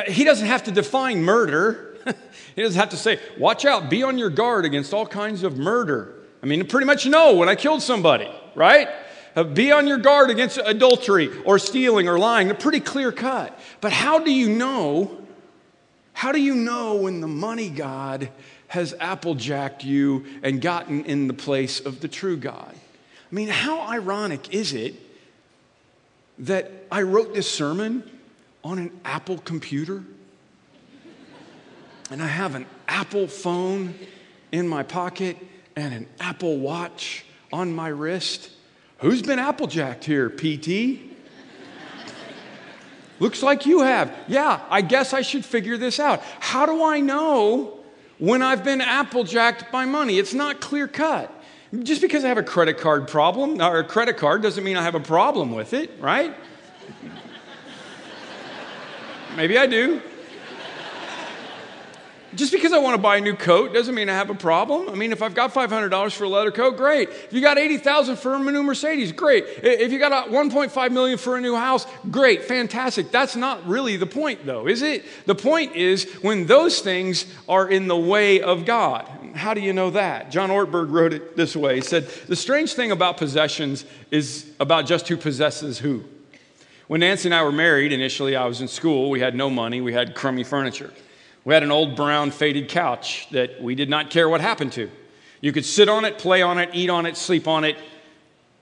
he 0.08 0.24
doesn't 0.24 0.46
have 0.46 0.64
to 0.64 0.70
define 0.70 1.22
murder. 1.22 1.96
he 2.56 2.62
doesn't 2.62 2.78
have 2.78 2.90
to 2.90 2.96
say, 2.96 3.18
watch 3.38 3.64
out, 3.64 3.90
be 3.90 4.02
on 4.02 4.18
your 4.18 4.30
guard 4.30 4.64
against 4.64 4.94
all 4.94 5.06
kinds 5.06 5.42
of 5.42 5.58
murder. 5.58 6.14
I 6.42 6.46
mean, 6.46 6.66
pretty 6.66 6.86
much 6.86 7.06
know 7.06 7.36
when 7.36 7.48
I 7.48 7.54
killed 7.54 7.82
somebody, 7.82 8.30
right? 8.54 8.88
Uh, 9.36 9.44
be 9.44 9.70
on 9.72 9.86
your 9.86 9.98
guard 9.98 10.30
against 10.30 10.58
adultery 10.64 11.30
or 11.44 11.58
stealing 11.58 12.08
or 12.08 12.18
lying. 12.18 12.48
They're 12.48 12.56
pretty 12.56 12.80
clear 12.80 13.12
cut. 13.12 13.58
But 13.80 13.92
how 13.92 14.18
do 14.18 14.32
you 14.32 14.48
know 14.48 15.20
how 16.20 16.32
do 16.32 16.40
you 16.40 16.54
know 16.54 16.96
when 16.96 17.22
the 17.22 17.26
money 17.26 17.70
God 17.70 18.28
has 18.68 18.94
applejacked 19.00 19.84
you 19.84 20.26
and 20.42 20.60
gotten 20.60 21.06
in 21.06 21.28
the 21.28 21.32
place 21.32 21.80
of 21.80 22.00
the 22.00 22.08
true 22.08 22.36
God? 22.36 22.74
I 22.74 23.34
mean, 23.34 23.48
how 23.48 23.80
ironic 23.80 24.52
is 24.52 24.74
it 24.74 24.96
that 26.40 26.70
I 26.92 27.02
wrote 27.02 27.32
this 27.32 27.50
sermon 27.50 28.02
on 28.64 28.78
an 28.78 29.00
Apple 29.04 29.38
computer? 29.38 30.02
And 32.10 32.22
I 32.22 32.26
have 32.26 32.54
an 32.54 32.66
Apple 32.88 33.28
phone 33.28 33.94
in 34.52 34.66
my 34.66 34.82
pocket 34.82 35.36
and 35.76 35.94
an 35.94 36.06
Apple 36.18 36.58
watch 36.58 37.24
on 37.52 37.72
my 37.72 37.88
wrist. 37.88 38.50
Who's 38.98 39.22
been 39.22 39.38
applejacked 39.38 40.04
here, 40.04 40.28
PT? 40.28 41.10
Looks 43.20 43.42
like 43.42 43.66
you 43.66 43.80
have. 43.82 44.12
Yeah, 44.28 44.60
I 44.70 44.80
guess 44.80 45.12
I 45.12 45.20
should 45.20 45.44
figure 45.44 45.76
this 45.76 46.00
out. 46.00 46.22
How 46.40 46.66
do 46.66 46.82
I 46.82 47.00
know 47.00 47.78
when 48.18 48.42
I've 48.42 48.64
been 48.64 48.80
applejacked 48.80 49.70
by 49.70 49.84
money? 49.84 50.18
It's 50.18 50.34
not 50.34 50.60
clear 50.60 50.88
cut. 50.88 51.32
Just 51.82 52.00
because 52.00 52.24
I 52.24 52.28
have 52.28 52.38
a 52.38 52.42
credit 52.42 52.78
card 52.78 53.06
problem 53.08 53.60
or 53.60 53.78
a 53.78 53.84
credit 53.84 54.16
card 54.16 54.42
doesn't 54.42 54.64
mean 54.64 54.76
I 54.76 54.82
have 54.82 54.94
a 54.94 55.00
problem 55.00 55.52
with 55.52 55.74
it, 55.74 55.90
right? 56.00 56.34
Maybe 59.36 59.56
I 59.56 59.66
do. 59.66 60.00
Just 62.32 62.52
because 62.52 62.72
I 62.72 62.78
want 62.78 62.94
to 62.94 63.02
buy 63.02 63.16
a 63.16 63.20
new 63.20 63.34
coat 63.34 63.74
doesn't 63.74 63.92
mean 63.92 64.08
I 64.08 64.14
have 64.14 64.30
a 64.30 64.34
problem. 64.34 64.88
I 64.88 64.94
mean, 64.94 65.10
if 65.10 65.20
I've 65.20 65.34
got 65.34 65.52
$500 65.52 66.12
for 66.12 66.24
a 66.24 66.28
leather 66.28 66.52
coat, 66.52 66.76
great. 66.76 67.08
If 67.08 67.32
you 67.32 67.40
got 67.40 67.58
80,000 67.58 68.16
for 68.16 68.34
a 68.34 68.38
new 68.38 68.62
Mercedes, 68.62 69.10
great. 69.10 69.44
If 69.64 69.90
you 69.90 69.98
got 69.98 70.28
1.5 70.28 70.92
million 70.92 71.18
for 71.18 71.36
a 71.36 71.40
new 71.40 71.56
house, 71.56 71.88
great, 72.08 72.44
fantastic. 72.44 73.10
That's 73.10 73.34
not 73.34 73.66
really 73.66 73.96
the 73.96 74.06
point 74.06 74.46
though, 74.46 74.68
is 74.68 74.82
it? 74.82 75.04
The 75.26 75.34
point 75.34 75.74
is 75.74 76.04
when 76.22 76.46
those 76.46 76.80
things 76.80 77.26
are 77.48 77.68
in 77.68 77.88
the 77.88 77.96
way 77.96 78.40
of 78.40 78.64
God. 78.64 79.08
How 79.34 79.52
do 79.52 79.60
you 79.60 79.72
know 79.72 79.90
that? 79.90 80.30
John 80.30 80.50
Ortberg 80.50 80.92
wrote 80.92 81.12
it 81.12 81.36
this 81.36 81.56
way. 81.56 81.76
He 81.76 81.80
said, 81.80 82.06
"The 82.28 82.36
strange 82.36 82.74
thing 82.74 82.92
about 82.92 83.16
possessions 83.16 83.84
is 84.12 84.46
about 84.60 84.86
just 84.86 85.08
who 85.08 85.16
possesses 85.16 85.78
who." 85.80 86.04
When 86.90 86.98
Nancy 87.02 87.28
and 87.28 87.34
I 87.36 87.44
were 87.44 87.52
married, 87.52 87.92
initially 87.92 88.34
I 88.34 88.46
was 88.46 88.60
in 88.60 88.66
school, 88.66 89.10
we 89.10 89.20
had 89.20 89.36
no 89.36 89.48
money, 89.48 89.80
we 89.80 89.92
had 89.92 90.16
crummy 90.16 90.42
furniture. 90.42 90.92
We 91.44 91.54
had 91.54 91.62
an 91.62 91.70
old 91.70 91.94
brown 91.94 92.32
faded 92.32 92.68
couch 92.68 93.28
that 93.30 93.62
we 93.62 93.76
did 93.76 93.88
not 93.88 94.10
care 94.10 94.28
what 94.28 94.40
happened 94.40 94.72
to. 94.72 94.90
You 95.40 95.52
could 95.52 95.64
sit 95.64 95.88
on 95.88 96.04
it, 96.04 96.18
play 96.18 96.42
on 96.42 96.58
it, 96.58 96.70
eat 96.72 96.90
on 96.90 97.06
it, 97.06 97.16
sleep 97.16 97.46
on 97.46 97.62
it, 97.62 97.76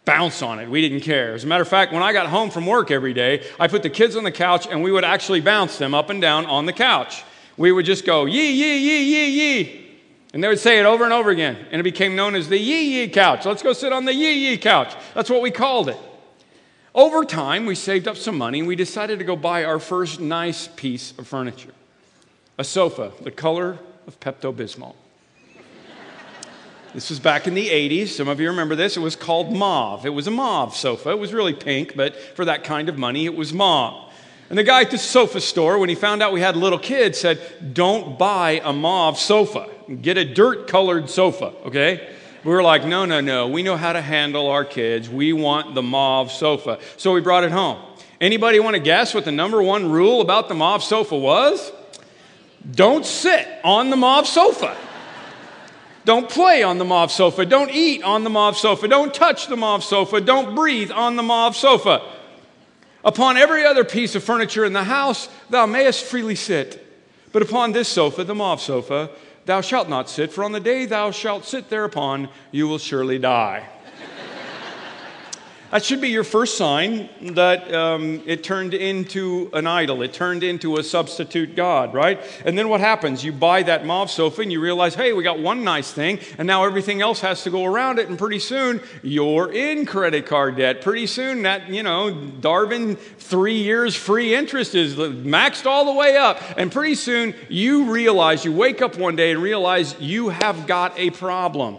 bounce 0.04 0.42
on 0.42 0.58
it. 0.58 0.68
We 0.68 0.82
didn't 0.82 1.00
care. 1.00 1.32
As 1.32 1.44
a 1.44 1.46
matter 1.46 1.62
of 1.62 1.68
fact, 1.68 1.90
when 1.90 2.02
I 2.02 2.12
got 2.12 2.26
home 2.26 2.50
from 2.50 2.66
work 2.66 2.90
every 2.90 3.14
day, 3.14 3.46
I 3.58 3.66
put 3.66 3.82
the 3.82 3.88
kids 3.88 4.14
on 4.14 4.24
the 4.24 4.30
couch 4.30 4.66
and 4.70 4.82
we 4.82 4.92
would 4.92 5.04
actually 5.04 5.40
bounce 5.40 5.78
them 5.78 5.94
up 5.94 6.10
and 6.10 6.20
down 6.20 6.44
on 6.44 6.66
the 6.66 6.74
couch. 6.74 7.24
We 7.56 7.72
would 7.72 7.86
just 7.86 8.04
go, 8.04 8.26
yee, 8.26 8.52
yee, 8.52 8.76
yee, 8.76 9.04
yee, 9.04 9.30
yee. 9.30 9.86
And 10.34 10.44
they 10.44 10.48
would 10.48 10.58
say 10.58 10.78
it 10.78 10.84
over 10.84 11.04
and 11.04 11.14
over 11.14 11.30
again. 11.30 11.56
And 11.70 11.80
it 11.80 11.82
became 11.82 12.14
known 12.14 12.34
as 12.34 12.50
the 12.50 12.58
yee 12.58 13.00
yee 13.00 13.08
couch. 13.08 13.46
Let's 13.46 13.62
go 13.62 13.72
sit 13.72 13.90
on 13.90 14.04
the 14.04 14.12
yee 14.12 14.50
yee 14.50 14.58
couch. 14.58 14.94
That's 15.14 15.30
what 15.30 15.40
we 15.40 15.50
called 15.50 15.88
it. 15.88 15.96
Over 16.94 17.24
time, 17.24 17.66
we 17.66 17.74
saved 17.74 18.08
up 18.08 18.16
some 18.16 18.38
money 18.38 18.60
and 18.60 18.68
we 18.68 18.76
decided 18.76 19.18
to 19.18 19.24
go 19.24 19.36
buy 19.36 19.64
our 19.64 19.78
first 19.78 20.20
nice 20.20 20.68
piece 20.68 21.12
of 21.18 21.26
furniture 21.26 21.72
a 22.58 22.64
sofa 22.64 23.12
the 23.22 23.30
color 23.30 23.78
of 24.06 24.18
Pepto 24.20 24.52
Bismol. 24.52 24.94
This 26.94 27.10
was 27.10 27.20
back 27.20 27.46
in 27.46 27.54
the 27.54 27.68
80s. 27.68 28.08
Some 28.08 28.28
of 28.28 28.40
you 28.40 28.48
remember 28.48 28.74
this. 28.74 28.96
It 28.96 29.00
was 29.00 29.14
called 29.14 29.54
Mauve. 29.54 30.06
It 30.06 30.10
was 30.10 30.26
a 30.26 30.30
mauve 30.30 30.74
sofa. 30.74 31.10
It 31.10 31.18
was 31.18 31.34
really 31.34 31.52
pink, 31.52 31.94
but 31.94 32.16
for 32.34 32.46
that 32.46 32.64
kind 32.64 32.88
of 32.88 32.98
money, 32.98 33.26
it 33.26 33.36
was 33.36 33.52
mauve. 33.52 34.10
And 34.48 34.58
the 34.58 34.64
guy 34.64 34.80
at 34.80 34.90
the 34.90 34.96
sofa 34.96 35.42
store, 35.42 35.78
when 35.78 35.90
he 35.90 35.94
found 35.94 36.22
out 36.22 36.32
we 36.32 36.40
had 36.40 36.56
a 36.56 36.58
little 36.58 36.78
kids, 36.78 37.20
said, 37.20 37.74
Don't 37.74 38.18
buy 38.18 38.62
a 38.64 38.72
mauve 38.72 39.18
sofa. 39.18 39.68
Get 40.00 40.16
a 40.16 40.24
dirt 40.24 40.66
colored 40.66 41.10
sofa, 41.10 41.52
okay? 41.66 42.08
We 42.44 42.52
were 42.52 42.62
like, 42.62 42.84
No, 42.84 43.04
no, 43.04 43.20
no. 43.20 43.48
We 43.48 43.62
know 43.62 43.76
how 43.76 43.92
to 43.92 44.00
handle 44.00 44.48
our 44.48 44.64
kids. 44.64 45.08
We 45.08 45.32
want 45.32 45.74
the 45.74 45.82
mauve 45.82 46.30
sofa. 46.30 46.78
So 46.96 47.12
we 47.12 47.20
brought 47.20 47.44
it 47.44 47.50
home. 47.50 47.82
Anybody 48.20 48.58
want 48.60 48.74
to 48.74 48.80
guess 48.80 49.14
what 49.14 49.24
the 49.24 49.32
number 49.32 49.62
one 49.62 49.90
rule 49.90 50.20
about 50.20 50.48
the 50.48 50.54
mauve 50.54 50.82
sofa 50.82 51.16
was? 51.16 51.72
Don't 52.70 53.06
sit 53.06 53.46
on 53.62 53.90
the 53.90 53.96
mauve 53.96 54.26
sofa. 54.26 54.76
Don't 56.04 56.28
play 56.28 56.62
on 56.62 56.78
the 56.78 56.84
mauve 56.84 57.12
sofa. 57.12 57.44
Don't 57.44 57.70
eat 57.70 58.02
on 58.02 58.24
the 58.24 58.30
mauve 58.30 58.56
sofa. 58.56 58.88
Don't 58.88 59.12
touch 59.12 59.46
the 59.46 59.56
mauve 59.56 59.84
sofa. 59.84 60.20
Don't 60.20 60.54
breathe 60.54 60.90
on 60.90 61.16
the 61.16 61.22
mauve 61.22 61.54
sofa. 61.54 62.02
Upon 63.04 63.36
every 63.36 63.64
other 63.64 63.84
piece 63.84 64.14
of 64.14 64.24
furniture 64.24 64.64
in 64.64 64.72
the 64.72 64.84
house, 64.84 65.28
thou 65.50 65.66
mayest 65.66 66.04
freely 66.04 66.34
sit. 66.34 66.84
But 67.32 67.42
upon 67.42 67.72
this 67.72 67.88
sofa, 67.88 68.24
the 68.24 68.34
mauve 68.34 68.60
sofa, 68.60 69.10
thou 69.48 69.62
shalt 69.62 69.88
not 69.88 70.10
sit, 70.10 70.30
for 70.30 70.44
on 70.44 70.52
the 70.52 70.60
day 70.60 70.84
thou 70.84 71.10
shalt 71.10 71.42
sit 71.46 71.70
thereupon, 71.70 72.28
you 72.50 72.68
will 72.68 72.76
surely 72.76 73.18
die. 73.18 73.66
That 75.70 75.84
should 75.84 76.00
be 76.00 76.08
your 76.08 76.24
first 76.24 76.56
sign 76.56 77.10
that 77.34 77.74
um, 77.74 78.22
it 78.24 78.42
turned 78.42 78.72
into 78.72 79.50
an 79.52 79.66
idol. 79.66 80.00
It 80.00 80.14
turned 80.14 80.42
into 80.42 80.78
a 80.78 80.82
substitute 80.82 81.54
God, 81.54 81.92
right? 81.92 82.22
And 82.46 82.56
then 82.56 82.70
what 82.70 82.80
happens? 82.80 83.22
You 83.22 83.32
buy 83.32 83.62
that 83.64 83.84
mauve 83.84 84.10
sofa 84.10 84.40
and 84.40 84.50
you 84.50 84.62
realize, 84.62 84.94
hey, 84.94 85.12
we 85.12 85.22
got 85.22 85.38
one 85.38 85.64
nice 85.64 85.92
thing, 85.92 86.20
and 86.38 86.46
now 86.46 86.64
everything 86.64 87.02
else 87.02 87.20
has 87.20 87.42
to 87.42 87.50
go 87.50 87.66
around 87.66 87.98
it. 87.98 88.08
And 88.08 88.18
pretty 88.18 88.38
soon 88.38 88.80
you're 89.02 89.52
in 89.52 89.84
credit 89.84 90.24
card 90.24 90.56
debt. 90.56 90.80
Pretty 90.80 91.06
soon 91.06 91.42
that, 91.42 91.68
you 91.68 91.82
know, 91.82 92.14
Darwin 92.14 92.96
three 92.96 93.60
years 93.62 93.94
free 93.94 94.34
interest 94.34 94.74
is 94.74 94.94
maxed 94.94 95.66
all 95.66 95.84
the 95.84 95.92
way 95.92 96.16
up. 96.16 96.40
And 96.56 96.72
pretty 96.72 96.94
soon 96.94 97.34
you 97.50 97.92
realize, 97.92 98.42
you 98.42 98.54
wake 98.54 98.80
up 98.80 98.96
one 98.96 99.16
day 99.16 99.32
and 99.32 99.42
realize 99.42 99.94
you 100.00 100.30
have 100.30 100.66
got 100.66 100.98
a 100.98 101.10
problem. 101.10 101.76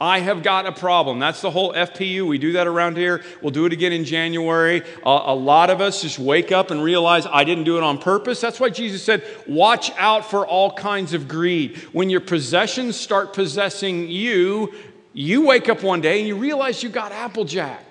I 0.00 0.20
have 0.20 0.42
got 0.42 0.64
a 0.64 0.72
problem. 0.72 1.18
That's 1.18 1.42
the 1.42 1.50
whole 1.50 1.74
FPU. 1.74 2.26
We 2.26 2.38
do 2.38 2.52
that 2.52 2.66
around 2.66 2.96
here. 2.96 3.22
We'll 3.42 3.50
do 3.50 3.66
it 3.66 3.72
again 3.74 3.92
in 3.92 4.06
January. 4.06 4.82
Uh, 5.04 5.24
a 5.26 5.34
lot 5.34 5.68
of 5.68 5.82
us 5.82 6.00
just 6.00 6.18
wake 6.18 6.52
up 6.52 6.70
and 6.70 6.82
realize 6.82 7.26
I 7.26 7.44
didn't 7.44 7.64
do 7.64 7.76
it 7.76 7.82
on 7.82 7.98
purpose. 7.98 8.40
That's 8.40 8.58
why 8.58 8.70
Jesus 8.70 9.04
said, 9.04 9.22
Watch 9.46 9.90
out 9.98 10.24
for 10.24 10.46
all 10.46 10.72
kinds 10.72 11.12
of 11.12 11.28
greed. 11.28 11.76
When 11.92 12.08
your 12.08 12.22
possessions 12.22 12.96
start 12.96 13.34
possessing 13.34 14.08
you, 14.08 14.72
you 15.12 15.44
wake 15.44 15.68
up 15.68 15.82
one 15.82 16.00
day 16.00 16.18
and 16.20 16.26
you 16.26 16.36
realize 16.36 16.82
you 16.82 16.88
got 16.88 17.12
Applejack. 17.12 17.84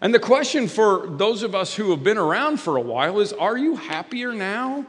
And 0.00 0.14
the 0.14 0.18
question 0.18 0.66
for 0.66 1.06
those 1.08 1.42
of 1.42 1.54
us 1.54 1.74
who 1.74 1.90
have 1.90 2.02
been 2.02 2.16
around 2.16 2.58
for 2.58 2.78
a 2.78 2.80
while 2.80 3.20
is 3.20 3.34
Are 3.34 3.58
you 3.58 3.76
happier 3.76 4.32
now? 4.32 4.86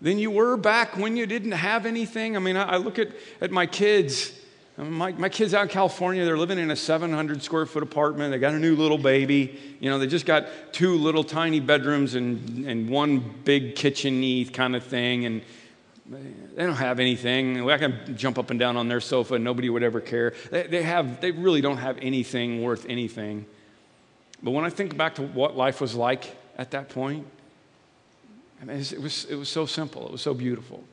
Than 0.00 0.18
you 0.18 0.30
were 0.30 0.56
back 0.56 0.96
when 0.96 1.16
you 1.16 1.26
didn't 1.26 1.52
have 1.52 1.84
anything. 1.84 2.36
I 2.36 2.38
mean, 2.38 2.56
I, 2.56 2.76
look 2.76 2.98
at, 2.98 3.08
at 3.42 3.50
my 3.50 3.66
kids 3.66 4.32
my, 4.76 5.12
my 5.12 5.28
kids 5.28 5.52
out 5.52 5.62
in 5.62 5.68
California, 5.68 6.24
they're 6.24 6.38
living 6.38 6.58
in 6.58 6.70
a 6.70 6.76
700 6.76 7.42
square 7.42 7.66
foot 7.66 7.82
apartment. 7.82 8.30
They 8.32 8.38
got 8.38 8.54
a 8.54 8.58
new 8.58 8.76
little 8.76 8.98
baby. 8.98 9.58
You 9.80 9.90
know, 9.90 9.98
they 9.98 10.06
just 10.06 10.26
got 10.26 10.46
two 10.72 10.94
little 10.94 11.24
tiny 11.24 11.60
bedrooms 11.60 12.14
and, 12.14 12.66
and 12.66 12.88
one 12.88 13.18
big 13.44 13.74
kitchen 13.76 14.44
kind 14.46 14.74
of 14.74 14.84
thing. 14.84 15.26
And 15.26 15.42
they 16.10 16.64
don't 16.64 16.74
have 16.76 16.98
anything. 16.98 17.68
I 17.70 17.78
can 17.78 18.16
jump 18.16 18.38
up 18.38 18.50
and 18.50 18.58
down 18.58 18.76
on 18.76 18.88
their 18.88 19.00
sofa 19.00 19.38
nobody 19.38 19.70
would 19.70 19.82
ever 19.82 20.00
care. 20.00 20.34
They, 20.50 20.66
they, 20.66 20.82
have, 20.82 21.20
they 21.20 21.30
really 21.30 21.60
don't 21.60 21.76
have 21.76 21.98
anything 22.00 22.62
worth 22.62 22.86
anything. 22.88 23.46
But 24.42 24.52
when 24.52 24.64
I 24.64 24.70
think 24.70 24.96
back 24.96 25.16
to 25.16 25.22
what 25.22 25.56
life 25.56 25.80
was 25.80 25.94
like 25.94 26.36
at 26.56 26.70
that 26.72 26.88
point, 26.88 27.26
I 28.60 28.64
mean, 28.64 28.78
it, 28.78 29.00
was, 29.00 29.24
it 29.24 29.36
was 29.36 29.48
so 29.48 29.66
simple, 29.66 30.06
it 30.06 30.12
was 30.12 30.22
so 30.22 30.34
beautiful. 30.34 30.84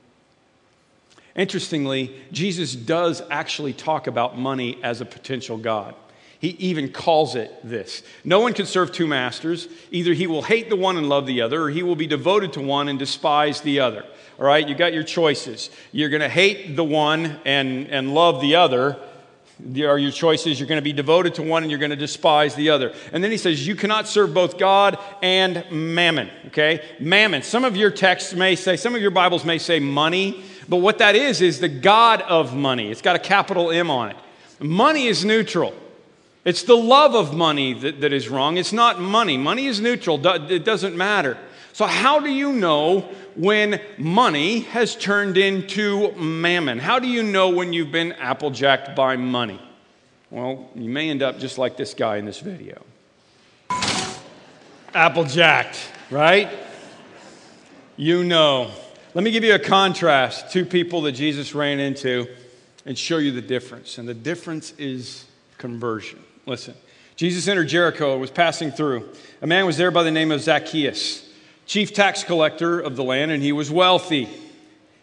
Interestingly, 1.37 2.15
Jesus 2.31 2.75
does 2.75 3.21
actually 3.29 3.73
talk 3.73 4.07
about 4.07 4.37
money 4.37 4.79
as 4.83 4.99
a 4.99 5.05
potential 5.05 5.57
God. 5.57 5.95
He 6.39 6.49
even 6.49 6.91
calls 6.91 7.35
it 7.35 7.51
this. 7.63 8.03
No 8.23 8.39
one 8.39 8.53
can 8.53 8.65
serve 8.65 8.91
two 8.91 9.07
masters. 9.07 9.67
Either 9.91 10.13
he 10.13 10.27
will 10.27 10.43
hate 10.43 10.69
the 10.69 10.75
one 10.75 10.97
and 10.97 11.09
love 11.09 11.25
the 11.25 11.41
other, 11.41 11.63
or 11.63 11.69
he 11.69 11.83
will 11.83 11.95
be 11.95 12.07
devoted 12.07 12.53
to 12.53 12.61
one 12.61 12.89
and 12.89 12.99
despise 12.99 13.61
the 13.61 13.79
other. 13.79 14.03
All 14.39 14.45
right, 14.45 14.67
you 14.67 14.75
got 14.75 14.93
your 14.93 15.03
choices. 15.03 15.71
You're 15.91 16.09
going 16.09 16.21
to 16.21 16.29
hate 16.29 16.75
the 16.75 16.83
one 16.83 17.39
and, 17.43 17.87
and 17.87 18.13
love 18.13 18.39
the 18.39 18.55
other. 18.55 18.99
are 19.65 19.97
your 19.97 20.11
choices. 20.11 20.59
You're 20.59 20.67
going 20.67 20.77
to 20.77 20.83
be 20.83 20.93
devoted 20.93 21.33
to 21.35 21.41
one 21.41 21.63
and 21.63 21.71
you're 21.71 21.79
going 21.79 21.89
to 21.89 21.95
despise 21.95 22.53
the 22.53 22.69
other. 22.69 22.93
And 23.11 23.23
then 23.23 23.31
he 23.31 23.37
says, 23.37 23.65
You 23.65 23.75
cannot 23.75 24.07
serve 24.07 24.35
both 24.35 24.59
God 24.59 24.99
and 25.23 25.65
mammon. 25.71 26.29
Okay? 26.47 26.85
Mammon. 26.99 27.41
Some 27.41 27.65
of 27.65 27.75
your 27.75 27.89
texts 27.89 28.35
may 28.35 28.55
say, 28.55 28.77
some 28.77 28.93
of 28.93 29.01
your 29.01 29.09
Bibles 29.09 29.43
may 29.43 29.57
say 29.57 29.79
money, 29.79 30.43
but 30.69 30.77
what 30.77 30.97
that 30.97 31.15
is, 31.15 31.41
is 31.41 31.59
the 31.59 31.69
God 31.69 32.21
of 32.23 32.55
money. 32.55 32.91
It's 32.91 33.01
got 33.01 33.15
a 33.15 33.19
capital 33.19 33.71
M 33.71 33.89
on 33.89 34.11
it. 34.11 34.17
Money 34.59 35.07
is 35.07 35.23
neutral. 35.23 35.73
It's 36.43 36.63
the 36.63 36.77
love 36.77 37.13
of 37.13 37.35
money 37.35 37.73
that, 37.73 38.01
that 38.01 38.13
is 38.13 38.29
wrong. 38.29 38.57
It's 38.57 38.73
not 38.73 38.99
money. 39.01 39.37
Money 39.37 39.67
is 39.67 39.81
neutral, 39.81 40.25
it 40.25 40.63
doesn't 40.63 40.95
matter. 40.95 41.37
So, 41.73 41.85
how 41.85 42.19
do 42.19 42.29
you 42.29 42.53
know 42.53 43.01
when 43.35 43.79
money 43.97 44.61
has 44.61 44.95
turned 44.95 45.37
into 45.37 46.11
mammon? 46.13 46.79
How 46.79 46.97
do 46.97 47.07
you 47.07 47.21
know 47.21 47.49
when 47.49 47.71
you've 47.71 47.91
been 47.91 48.13
applejacked 48.13 48.95
by 48.95 49.15
money? 49.15 49.61
Well, 50.31 50.69
you 50.73 50.89
may 50.89 51.09
end 51.09 51.21
up 51.21 51.37
just 51.37 51.57
like 51.57 51.77
this 51.77 51.93
guy 51.93 52.17
in 52.17 52.25
this 52.25 52.39
video. 52.39 52.81
Applejacked, 54.93 55.77
right? 56.09 56.49
You 57.95 58.23
know. 58.23 58.71
Let 59.17 59.23
me 59.23 59.31
give 59.31 59.43
you 59.43 59.55
a 59.55 59.59
contrast 59.59 60.51
two 60.51 60.63
people 60.63 61.01
that 61.01 61.13
Jesus 61.13 61.55
ran 61.55 61.79
into 61.79 62.27
and 62.85 62.95
show 62.95 63.17
you 63.17 63.31
the 63.31 63.41
difference. 63.41 63.97
And 63.97 64.07
the 64.07 64.13
difference 64.13 64.73
is 64.77 65.25
conversion. 65.57 66.23
Listen. 66.45 66.75
Jesus 67.15 67.47
entered 67.47 67.67
Jericho, 67.67 68.15
was 68.19 68.29
passing 68.29 68.69
through. 68.69 69.09
A 69.41 69.47
man 69.47 69.65
was 69.65 69.75
there 69.75 69.89
by 69.89 70.03
the 70.03 70.11
name 70.11 70.29
of 70.29 70.41
Zacchaeus 70.41 71.27
chief 71.65 71.95
tax 71.95 72.23
collector 72.23 72.79
of 72.79 72.95
the 72.95 73.03
land, 73.03 73.31
and 73.31 73.41
he 73.41 73.51
was 73.51 73.71
wealthy. 73.71 74.29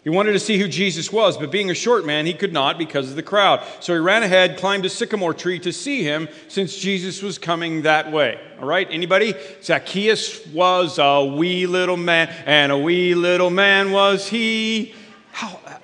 He 0.04 0.10
wanted 0.10 0.32
to 0.32 0.38
see 0.38 0.58
who 0.58 0.68
Jesus 0.68 1.10
was, 1.10 1.38
but 1.38 1.50
being 1.50 1.70
a 1.70 1.74
short 1.74 2.04
man, 2.04 2.26
he 2.26 2.34
could 2.34 2.52
not 2.52 2.76
because 2.76 3.08
of 3.08 3.16
the 3.16 3.22
crowd. 3.22 3.64
So 3.80 3.94
he 3.94 3.98
ran 3.98 4.22
ahead, 4.22 4.58
climbed 4.58 4.84
a 4.84 4.90
sycamore 4.90 5.32
tree 5.32 5.58
to 5.60 5.72
see 5.72 6.02
him 6.02 6.28
since 6.46 6.76
Jesus 6.76 7.22
was 7.22 7.38
coming 7.38 7.82
that 7.82 8.12
way. 8.12 8.38
All 8.60 8.66
right, 8.66 8.86
anybody? 8.90 9.34
Zacchaeus 9.62 10.46
was 10.48 10.98
a 10.98 11.24
wee 11.24 11.66
little 11.66 11.96
man, 11.96 12.28
and 12.44 12.70
a 12.70 12.76
wee 12.76 13.14
little 13.14 13.48
man 13.48 13.92
was 13.92 14.28
he. 14.28 14.94
How? 15.32 15.58
Uh, 15.66 15.78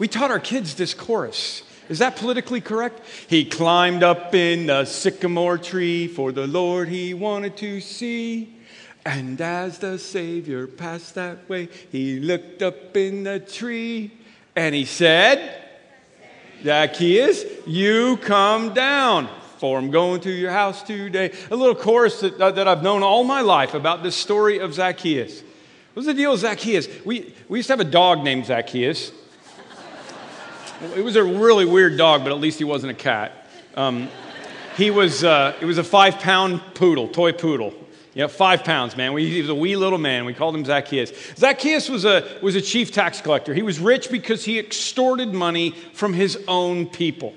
we 0.00 0.08
taught 0.08 0.32
our 0.32 0.40
kids 0.40 0.74
this 0.74 0.92
chorus. 0.92 1.62
Is 1.88 2.00
that 2.00 2.16
politically 2.16 2.60
correct? 2.60 3.00
He 3.28 3.44
climbed 3.44 4.02
up 4.02 4.34
in 4.34 4.66
the 4.66 4.84
sycamore 4.86 5.56
tree 5.56 6.08
for 6.08 6.32
the 6.32 6.48
Lord 6.48 6.88
he 6.88 7.14
wanted 7.14 7.56
to 7.58 7.80
see. 7.80 8.55
And 9.06 9.40
as 9.40 9.78
the 9.78 10.00
Savior 10.00 10.66
passed 10.66 11.14
that 11.14 11.48
way, 11.48 11.68
he 11.92 12.18
looked 12.18 12.60
up 12.60 12.96
in 12.96 13.22
the 13.22 13.38
tree 13.38 14.10
and 14.56 14.74
he 14.74 14.84
said, 14.84 15.62
Zacchaeus, 16.64 17.44
you 17.68 18.16
come 18.16 18.74
down, 18.74 19.28
for 19.58 19.78
I'm 19.78 19.92
going 19.92 20.22
to 20.22 20.30
your 20.32 20.50
house 20.50 20.82
today. 20.82 21.30
A 21.52 21.54
little 21.54 21.76
chorus 21.76 22.18
that, 22.18 22.36
that 22.36 22.66
I've 22.66 22.82
known 22.82 23.04
all 23.04 23.22
my 23.22 23.42
life 23.42 23.74
about 23.74 24.02
this 24.02 24.16
story 24.16 24.58
of 24.58 24.74
Zacchaeus. 24.74 25.40
What's 25.94 26.08
the 26.08 26.14
deal 26.14 26.32
with 26.32 26.40
Zacchaeus? 26.40 26.88
We, 27.04 27.32
we 27.48 27.60
used 27.60 27.68
to 27.68 27.74
have 27.74 27.80
a 27.80 27.88
dog 27.88 28.24
named 28.24 28.46
Zacchaeus. 28.46 29.12
it 30.96 31.04
was 31.04 31.14
a 31.14 31.22
really 31.22 31.64
weird 31.64 31.96
dog, 31.96 32.24
but 32.24 32.32
at 32.32 32.40
least 32.40 32.58
he 32.58 32.64
wasn't 32.64 32.90
a 32.90 32.94
cat. 32.94 33.46
Um, 33.76 34.08
he 34.76 34.90
was, 34.90 35.22
uh, 35.22 35.54
it 35.60 35.64
was 35.64 35.78
a 35.78 35.84
five 35.84 36.18
pound 36.18 36.60
poodle, 36.74 37.06
toy 37.06 37.30
poodle. 37.30 37.72
Yeah, 38.16 38.28
five 38.28 38.64
pounds, 38.64 38.96
man. 38.96 39.14
he 39.18 39.42
was 39.42 39.50
a 39.50 39.54
wee 39.54 39.76
little 39.76 39.98
man. 39.98 40.24
We 40.24 40.32
called 40.32 40.54
him 40.54 40.64
Zacchaeus. 40.64 41.12
Zacchaeus 41.36 41.90
was 41.90 42.06
a, 42.06 42.26
was 42.40 42.54
a 42.54 42.62
chief 42.62 42.90
tax 42.90 43.20
collector. 43.20 43.52
He 43.52 43.60
was 43.60 43.78
rich 43.78 44.10
because 44.10 44.42
he 44.42 44.58
extorted 44.58 45.34
money 45.34 45.72
from 45.92 46.14
his 46.14 46.42
own 46.48 46.86
people. 46.86 47.34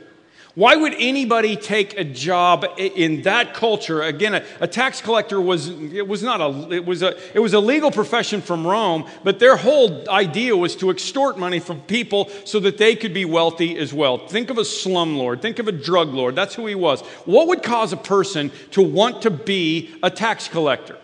Why 0.55 0.75
would 0.75 0.95
anybody 0.97 1.55
take 1.55 1.97
a 1.97 2.03
job 2.03 2.65
in 2.77 3.21
that 3.21 3.53
culture? 3.53 4.01
Again, 4.01 4.35
a, 4.35 4.43
a, 4.59 4.67
tax 4.67 4.99
collector 4.99 5.39
was 5.39 5.69
it 5.69 6.07
was 6.07 6.23
not 6.23 6.41
a 6.41 6.71
it 6.73 6.85
was 6.85 7.03
a 7.03 7.15
it 7.35 7.39
was 7.39 7.53
a 7.53 7.59
legal 7.59 7.91
profession 7.91 8.41
from 8.41 8.65
Rome, 8.65 9.07
but 9.23 9.37
their 9.37 9.55
whole 9.55 10.09
idea 10.09 10.57
was 10.57 10.75
to 10.77 10.89
extort 10.89 11.37
money 11.37 11.59
from 11.59 11.81
people 11.81 12.29
so 12.45 12.59
that 12.61 12.79
they 12.79 12.95
could 12.95 13.13
be 13.13 13.25
wealthy 13.25 13.77
as 13.77 13.93
well. 13.93 14.27
Think 14.27 14.49
of 14.49 14.57
a 14.57 14.63
slumlord, 14.63 15.41
think 15.41 15.59
of 15.59 15.67
a 15.67 15.71
drug 15.71 16.13
lord. 16.15 16.35
That's 16.35 16.55
who 16.55 16.65
he 16.65 16.75
was. 16.75 17.01
What 17.25 17.47
would 17.47 17.61
cause 17.61 17.93
a 17.93 17.97
person 17.97 18.51
to 18.71 18.81
want 18.81 19.21
to 19.21 19.31
be 19.31 19.93
a 20.01 20.09
tax 20.09 20.47
collector? 20.47 20.97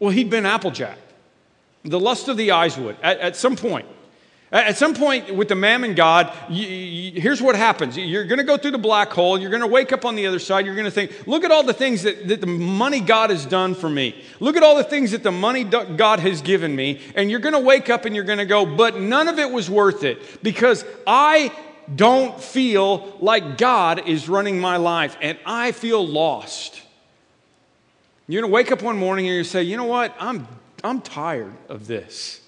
Well, 0.00 0.10
he'd 0.10 0.30
been 0.30 0.46
applejack. 0.46 0.98
The 1.84 2.00
lust 2.00 2.28
of 2.28 2.36
the 2.36 2.50
eyes 2.50 2.76
would 2.76 2.96
at, 3.02 3.18
at 3.20 3.36
some 3.36 3.54
point. 3.54 3.86
At 4.52 4.76
some 4.76 4.94
point 4.94 5.32
with 5.32 5.46
the 5.46 5.54
mammon 5.54 5.94
God, 5.94 6.36
you, 6.48 6.66
you, 6.66 7.20
here's 7.20 7.40
what 7.40 7.54
happens. 7.54 7.96
You're 7.96 8.24
going 8.24 8.38
to 8.38 8.44
go 8.44 8.56
through 8.56 8.72
the 8.72 8.78
black 8.78 9.12
hole. 9.12 9.38
You're 9.38 9.50
going 9.50 9.62
to 9.62 9.68
wake 9.68 9.92
up 9.92 10.04
on 10.04 10.16
the 10.16 10.26
other 10.26 10.40
side. 10.40 10.66
You're 10.66 10.74
going 10.74 10.86
to 10.86 10.90
think, 10.90 11.24
look 11.28 11.44
at 11.44 11.52
all 11.52 11.62
the 11.62 11.72
things 11.72 12.02
that, 12.02 12.26
that 12.26 12.40
the 12.40 12.48
money 12.48 12.98
God 12.98 13.30
has 13.30 13.46
done 13.46 13.76
for 13.76 13.88
me. 13.88 14.20
Look 14.40 14.56
at 14.56 14.64
all 14.64 14.74
the 14.76 14.82
things 14.82 15.12
that 15.12 15.22
the 15.22 15.30
money 15.30 15.62
God 15.62 16.18
has 16.18 16.42
given 16.42 16.74
me. 16.74 17.00
And 17.14 17.30
you're 17.30 17.38
going 17.38 17.52
to 17.52 17.60
wake 17.60 17.90
up 17.90 18.06
and 18.06 18.14
you're 18.14 18.24
going 18.24 18.38
to 18.38 18.44
go, 18.44 18.66
but 18.66 18.98
none 18.98 19.28
of 19.28 19.38
it 19.38 19.52
was 19.52 19.70
worth 19.70 20.02
it 20.02 20.42
because 20.42 20.84
I 21.06 21.52
don't 21.94 22.40
feel 22.40 23.16
like 23.20 23.56
God 23.56 24.08
is 24.08 24.28
running 24.28 24.58
my 24.58 24.78
life 24.78 25.16
and 25.20 25.38
I 25.46 25.70
feel 25.70 26.04
lost. 26.04 26.82
You're 28.26 28.42
going 28.42 28.50
to 28.50 28.54
wake 28.54 28.72
up 28.72 28.82
one 28.82 28.96
morning 28.96 29.28
and 29.28 29.36
you 29.36 29.44
say, 29.44 29.62
you 29.62 29.76
know 29.76 29.84
what? 29.84 30.12
I'm, 30.18 30.48
I'm 30.82 31.00
tired 31.00 31.54
of 31.68 31.86
this. 31.86 32.39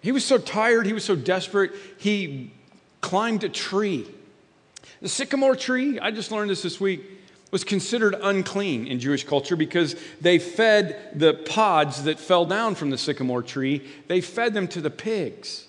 He 0.00 0.12
was 0.12 0.24
so 0.24 0.38
tired, 0.38 0.86
he 0.86 0.92
was 0.92 1.04
so 1.04 1.16
desperate, 1.16 1.72
he 1.98 2.52
climbed 3.00 3.44
a 3.44 3.48
tree. 3.48 4.06
The 5.00 5.08
sycamore 5.08 5.56
tree, 5.56 5.98
I 5.98 6.10
just 6.10 6.30
learned 6.30 6.50
this 6.50 6.62
this 6.62 6.80
week, 6.80 7.02
was 7.50 7.64
considered 7.64 8.14
unclean 8.22 8.86
in 8.86 9.00
Jewish 9.00 9.24
culture 9.24 9.56
because 9.56 9.96
they 10.20 10.38
fed 10.38 10.96
the 11.14 11.34
pods 11.34 12.04
that 12.04 12.18
fell 12.18 12.46
down 12.46 12.74
from 12.74 12.90
the 12.90 12.98
sycamore 12.98 13.42
tree, 13.42 13.86
they 14.06 14.20
fed 14.20 14.54
them 14.54 14.68
to 14.68 14.80
the 14.80 14.90
pigs. 14.90 15.66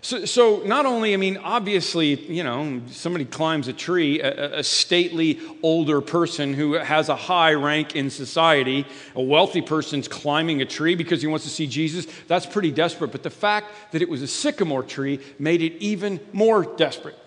So, 0.00 0.24
so, 0.24 0.62
not 0.64 0.86
only, 0.86 1.12
I 1.12 1.16
mean, 1.16 1.38
obviously, 1.38 2.14
you 2.32 2.44
know, 2.44 2.80
somebody 2.88 3.24
climbs 3.24 3.66
a 3.66 3.72
tree, 3.72 4.20
a, 4.20 4.58
a, 4.58 4.62
stately 4.62 5.40
older 5.62 6.00
person 6.00 6.54
who 6.54 6.74
has 6.74 7.08
a 7.08 7.16
high 7.16 7.54
rank 7.54 7.96
in 7.96 8.08
society, 8.08 8.86
a 9.16 9.22
wealthy 9.22 9.60
person's 9.60 10.06
climbing 10.06 10.62
a 10.62 10.64
tree 10.64 10.94
because 10.94 11.20
he 11.20 11.26
wants 11.26 11.44
to 11.44 11.50
see 11.50 11.66
Jesus, 11.66 12.06
that's 12.28 12.46
pretty 12.46 12.70
desperate. 12.70 13.10
But 13.10 13.24
the 13.24 13.30
fact 13.30 13.72
that 13.90 14.00
it 14.00 14.08
was 14.08 14.22
a 14.22 14.28
sycamore 14.28 14.84
tree 14.84 15.20
made 15.38 15.62
it 15.62 15.74
even 15.80 16.20
more 16.32 16.64
desperate. 16.76 17.18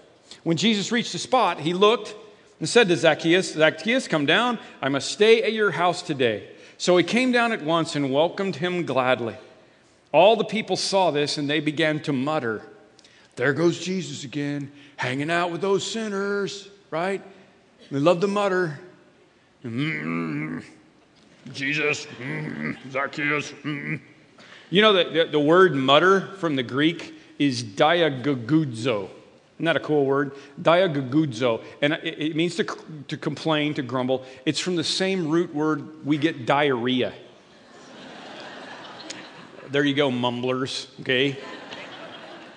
When 0.44 0.56
Jesus 0.56 0.92
reached 0.94 1.12
the 1.12 1.20
spot, 1.20 1.60
he 1.60 1.74
looked 1.74 2.16
and 2.60 2.70
said 2.70 2.88
to 2.88 2.96
Zacchaeus, 2.96 3.54
Zacchaeus, 3.54 4.08
come 4.08 4.26
down. 4.26 4.60
I 4.82 4.88
must 4.88 5.12
stay 5.12 5.44
at 5.44 5.52
your 5.52 5.72
house 5.72 6.02
today. 6.02 6.48
So 6.78 6.96
he 6.96 7.04
came 7.04 7.32
down 7.32 7.52
at 7.52 7.64
once 7.64 7.96
and 7.96 8.14
welcomed 8.14 8.56
him 8.56 8.86
gladly. 8.86 9.36
All 10.12 10.36
the 10.36 10.44
people 10.44 10.76
saw 10.76 11.12
this 11.12 11.38
and 11.38 11.50
they 11.50 11.60
began 11.60 12.02
to 12.02 12.14
mutter, 12.14 12.62
There 13.36 13.54
goes 13.54 13.80
Jesus 13.80 14.24
again, 14.24 14.72
hanging 14.98 15.32
out 15.32 15.52
with 15.52 15.62
those 15.62 15.90
sinners, 15.90 16.70
right? 16.90 17.22
They 17.90 18.00
love 18.00 18.20
to 18.22 18.28
mutter, 18.28 18.80
mm, 19.64 20.64
Jesus, 21.54 22.08
mm, 22.20 22.78
Zacchaeus. 22.92 23.52
Mm. 23.64 24.02
You 24.70 24.82
know, 24.82 24.94
the, 24.94 25.04
the, 25.10 25.32
the, 25.32 25.40
word 25.40 25.76
mutter 25.76 26.28
from 26.38 26.56
the 26.56 26.64
Greek 26.64 27.14
is 27.40 27.64
diagagudzo. 27.64 29.10
Isn't 29.56 29.66
that 29.66 29.76
a 29.76 29.82
cool 29.82 30.06
word? 30.06 30.34
Diagagudzo. 30.62 31.62
And 31.82 31.94
it, 31.94 32.22
it 32.22 32.36
means 32.36 32.56
to, 32.56 32.66
to 33.10 33.18
complain, 33.18 33.74
to 33.74 33.82
grumble. 33.82 34.24
It's 34.46 34.60
from 34.60 34.76
the 34.76 34.84
same 34.84 35.28
root 35.28 35.54
word 35.54 36.06
we 36.06 36.18
get 36.18 36.46
diarrhea 36.46 37.14
there 39.72 39.84
you 39.84 39.94
go, 39.94 40.12
mumblers, 40.12 40.88
okay? 41.00 41.38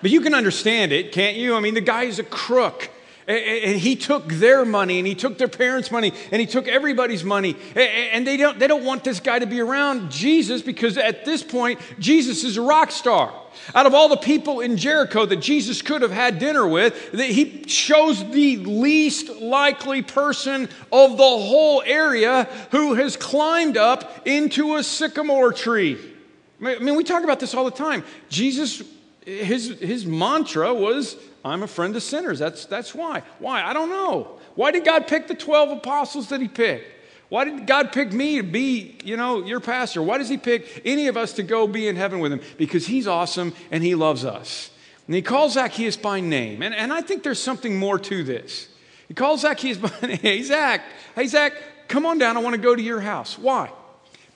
But 0.01 0.11
you 0.11 0.21
can 0.21 0.35
understand 0.35 0.91
it, 0.91 1.11
can't 1.11 1.37
you? 1.37 1.55
I 1.55 1.59
mean, 1.61 1.73
the 1.73 1.81
guy 1.81 2.03
is 2.03 2.19
a 2.19 2.23
crook. 2.23 2.91
And 3.27 3.79
he 3.79 3.95
took 3.95 4.27
their 4.27 4.65
money 4.65 4.99
and 4.99 5.07
he 5.07 5.15
took 5.15 5.39
their 5.39 5.47
parents' 5.47 5.89
money 5.89 6.13
and 6.31 6.39
he 6.39 6.45
took 6.45 6.67
everybody's 6.67 7.23
money. 7.23 7.55
And 7.75 8.27
they 8.27 8.37
don't, 8.37 8.59
they 8.59 8.67
don't 8.67 8.85
want 8.85 9.03
this 9.03 9.19
guy 9.19 9.39
to 9.39 9.47
be 9.47 9.59
around 9.61 10.11
Jesus 10.11 10.61
because 10.61 10.95
at 10.95 11.25
this 11.25 11.41
point, 11.41 11.79
Jesus 11.97 12.43
is 12.43 12.57
a 12.57 12.61
rock 12.61 12.91
star. 12.91 13.33
Out 13.73 13.87
of 13.87 13.95
all 13.95 14.09
the 14.09 14.17
people 14.17 14.59
in 14.59 14.77
Jericho 14.77 15.25
that 15.25 15.37
Jesus 15.37 15.81
could 15.81 16.03
have 16.03 16.11
had 16.11 16.37
dinner 16.37 16.67
with, 16.67 17.13
he 17.19 17.61
chose 17.61 18.23
the 18.29 18.57
least 18.57 19.29
likely 19.41 20.03
person 20.03 20.69
of 20.91 21.17
the 21.17 21.23
whole 21.23 21.81
area 21.83 22.47
who 22.69 22.93
has 22.93 23.17
climbed 23.17 23.75
up 23.75 24.27
into 24.27 24.75
a 24.75 24.83
sycamore 24.83 25.51
tree. 25.51 26.14
I 26.61 26.79
mean, 26.79 26.95
we 26.95 27.03
talk 27.03 27.23
about 27.23 27.39
this 27.39 27.53
all 27.53 27.65
the 27.65 27.71
time. 27.71 28.03
Jesus, 28.29 28.81
his, 29.25 29.79
his 29.79 30.05
mantra 30.05 30.73
was, 30.73 31.17
I'm 31.43 31.63
a 31.63 31.67
friend 31.67 31.95
of 31.95 32.03
sinners. 32.03 32.39
That's, 32.39 32.65
that's 32.65 32.95
why. 32.95 33.23
Why? 33.39 33.63
I 33.63 33.73
don't 33.73 33.89
know. 33.89 34.39
Why 34.55 34.71
did 34.71 34.85
God 34.85 35.07
pick 35.07 35.27
the 35.27 35.35
12 35.35 35.79
apostles 35.79 36.29
that 36.29 36.41
he 36.41 36.47
picked? 36.47 36.91
Why 37.29 37.43
did 37.43 37.65
God 37.67 37.91
pick 37.91 38.13
me 38.13 38.37
to 38.37 38.43
be, 38.43 38.97
you 39.03 39.17
know, 39.17 39.43
your 39.43 39.59
pastor? 39.59 40.01
Why 40.01 40.17
does 40.17 40.29
he 40.29 40.37
pick 40.37 40.81
any 40.85 41.07
of 41.07 41.17
us 41.17 41.33
to 41.33 41.43
go 41.43 41.67
be 41.67 41.87
in 41.87 41.95
heaven 41.95 42.19
with 42.19 42.31
him? 42.31 42.41
Because 42.57 42.87
he's 42.87 43.07
awesome 43.07 43.53
and 43.71 43.83
he 43.83 43.95
loves 43.95 44.23
us. 44.23 44.69
And 45.07 45.15
he 45.15 45.21
calls 45.21 45.53
Zacchaeus 45.53 45.97
by 45.97 46.19
name. 46.19 46.61
And, 46.61 46.73
and 46.73 46.93
I 46.93 47.01
think 47.01 47.23
there's 47.23 47.41
something 47.41 47.77
more 47.77 47.99
to 47.99 48.23
this. 48.23 48.69
He 49.07 49.13
calls 49.13 49.41
Zacchaeus, 49.41 49.77
by 49.77 49.91
name. 50.07 50.17
hey, 50.17 50.41
Zach, 50.43 50.81
hey, 51.15 51.27
Zach, 51.27 51.53
come 51.87 52.05
on 52.05 52.17
down. 52.17 52.37
I 52.37 52.39
want 52.39 52.55
to 52.55 52.61
go 52.61 52.75
to 52.75 52.81
your 52.81 53.01
house. 53.01 53.37
Why? 53.37 53.71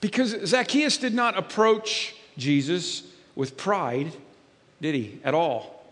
Because 0.00 0.36
Zacchaeus 0.46 0.96
did 0.96 1.14
not 1.14 1.36
approach 1.36 2.14
Jesus 2.38 3.02
with 3.34 3.56
pride, 3.56 4.12
did 4.80 4.94
he, 4.94 5.20
at 5.24 5.34
all? 5.34 5.84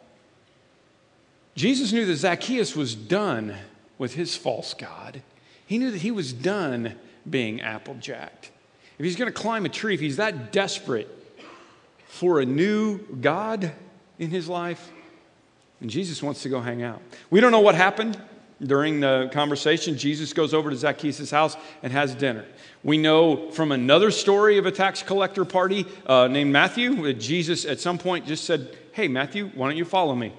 Jesus 1.55 1.93
knew 1.93 2.07
that 2.07 2.17
Zacchaeus 2.17 2.75
was 2.75 2.95
done 2.95 3.55
with 3.99 4.15
his 4.15 4.37
false 4.37 4.75
God. 4.75 5.23
He 5.67 5.79
knew 5.79 5.91
that 5.91 6.01
he 6.01 6.11
was 6.11 6.33
done 6.33 6.95
being 7.29 7.61
applejacked. 7.61 8.51
If 8.99 9.05
he's 9.05 9.17
going 9.17 9.31
to 9.31 9.39
climb 9.39 9.67
a 9.67 9.69
tree, 9.69 9.95
if 9.95 10.01
he's 10.01 10.17
that 10.17 10.53
desperate 10.53 11.09
for 12.07 12.41
a 12.41 12.47
new 12.47 12.99
God 13.21 13.73
in 14.19 14.31
his 14.31 14.49
life, 14.49 14.91
and 15.81 15.91
Jesus 15.91 16.23
wants 16.23 16.43
to 16.43 16.49
go 16.49 16.61
hang 16.61 16.83
out. 16.83 17.01
We 17.31 17.41
don't 17.41 17.53
know 17.53 17.61
what 17.61 17.75
happened 17.75 18.21
during 18.63 19.01
the 19.01 19.31
conversation. 19.33 19.97
Jesus 19.97 20.33
goes 20.33 20.53
over 20.53 20.71
to 20.71 20.77
Zacchaeus' 20.77 21.31
house 21.31 21.57
and 21.83 21.93
has 21.93 22.15
dinner. 22.15 22.45
We 22.83 22.99
know 22.99 23.51
from 23.51 23.73
another 23.73 24.11
story 24.11 24.59
of 24.59 24.67
a 24.67 24.73
tax 24.73 25.03
collector 25.03 25.45
party 25.45 25.87
uh, 26.07 26.29
named 26.29 26.53
Matthew 26.53 27.03
that 27.03 27.15
Jesus 27.15 27.65
at 27.65 27.81
some 27.81 27.99
point 27.99 28.27
just 28.27 28.45
said, 28.45 28.77
Hey, 28.93 29.09
Matthew, 29.09 29.51
why 29.55 29.69
don't 29.69 29.77
you 29.77 29.85
follow 29.85 30.15
me? 30.15 30.33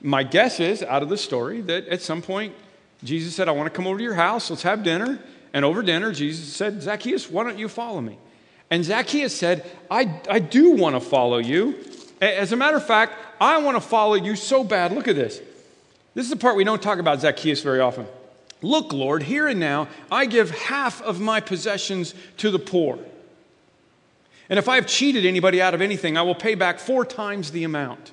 My 0.00 0.22
guess 0.22 0.60
is, 0.60 0.82
out 0.82 1.02
of 1.02 1.08
the 1.08 1.16
story, 1.16 1.62
that 1.62 1.88
at 1.88 2.02
some 2.02 2.20
point 2.20 2.54
Jesus 3.02 3.34
said, 3.34 3.48
I 3.48 3.52
want 3.52 3.72
to 3.72 3.74
come 3.74 3.86
over 3.86 3.98
to 3.98 4.04
your 4.04 4.14
house, 4.14 4.50
let's 4.50 4.62
have 4.62 4.82
dinner. 4.82 5.18
And 5.52 5.64
over 5.64 5.82
dinner, 5.82 6.12
Jesus 6.12 6.52
said, 6.52 6.82
Zacchaeus, 6.82 7.30
why 7.30 7.44
don't 7.44 7.58
you 7.58 7.68
follow 7.68 8.00
me? 8.00 8.18
And 8.70 8.84
Zacchaeus 8.84 9.34
said, 9.34 9.64
I, 9.90 10.20
I 10.28 10.38
do 10.38 10.72
want 10.72 10.96
to 10.96 11.00
follow 11.00 11.38
you. 11.38 11.78
As 12.20 12.52
a 12.52 12.56
matter 12.56 12.76
of 12.76 12.86
fact, 12.86 13.14
I 13.40 13.58
want 13.58 13.76
to 13.76 13.80
follow 13.80 14.14
you 14.14 14.36
so 14.36 14.64
bad. 14.64 14.92
Look 14.92 15.08
at 15.08 15.16
this. 15.16 15.40
This 16.16 16.24
is 16.24 16.30
the 16.30 16.36
part 16.36 16.56
we 16.56 16.64
don't 16.64 16.80
talk 16.80 16.98
about 16.98 17.20
Zacchaeus 17.20 17.62
very 17.62 17.78
often. 17.78 18.06
Look, 18.62 18.94
Lord, 18.94 19.22
here 19.22 19.48
and 19.48 19.60
now, 19.60 19.86
I 20.10 20.24
give 20.24 20.50
half 20.50 21.02
of 21.02 21.20
my 21.20 21.40
possessions 21.40 22.14
to 22.38 22.50
the 22.50 22.58
poor. 22.58 22.98
And 24.48 24.58
if 24.58 24.66
I 24.66 24.76
have 24.76 24.86
cheated 24.86 25.26
anybody 25.26 25.60
out 25.60 25.74
of 25.74 25.82
anything, 25.82 26.16
I 26.16 26.22
will 26.22 26.34
pay 26.34 26.54
back 26.54 26.78
four 26.78 27.04
times 27.04 27.50
the 27.50 27.64
amount. 27.64 28.12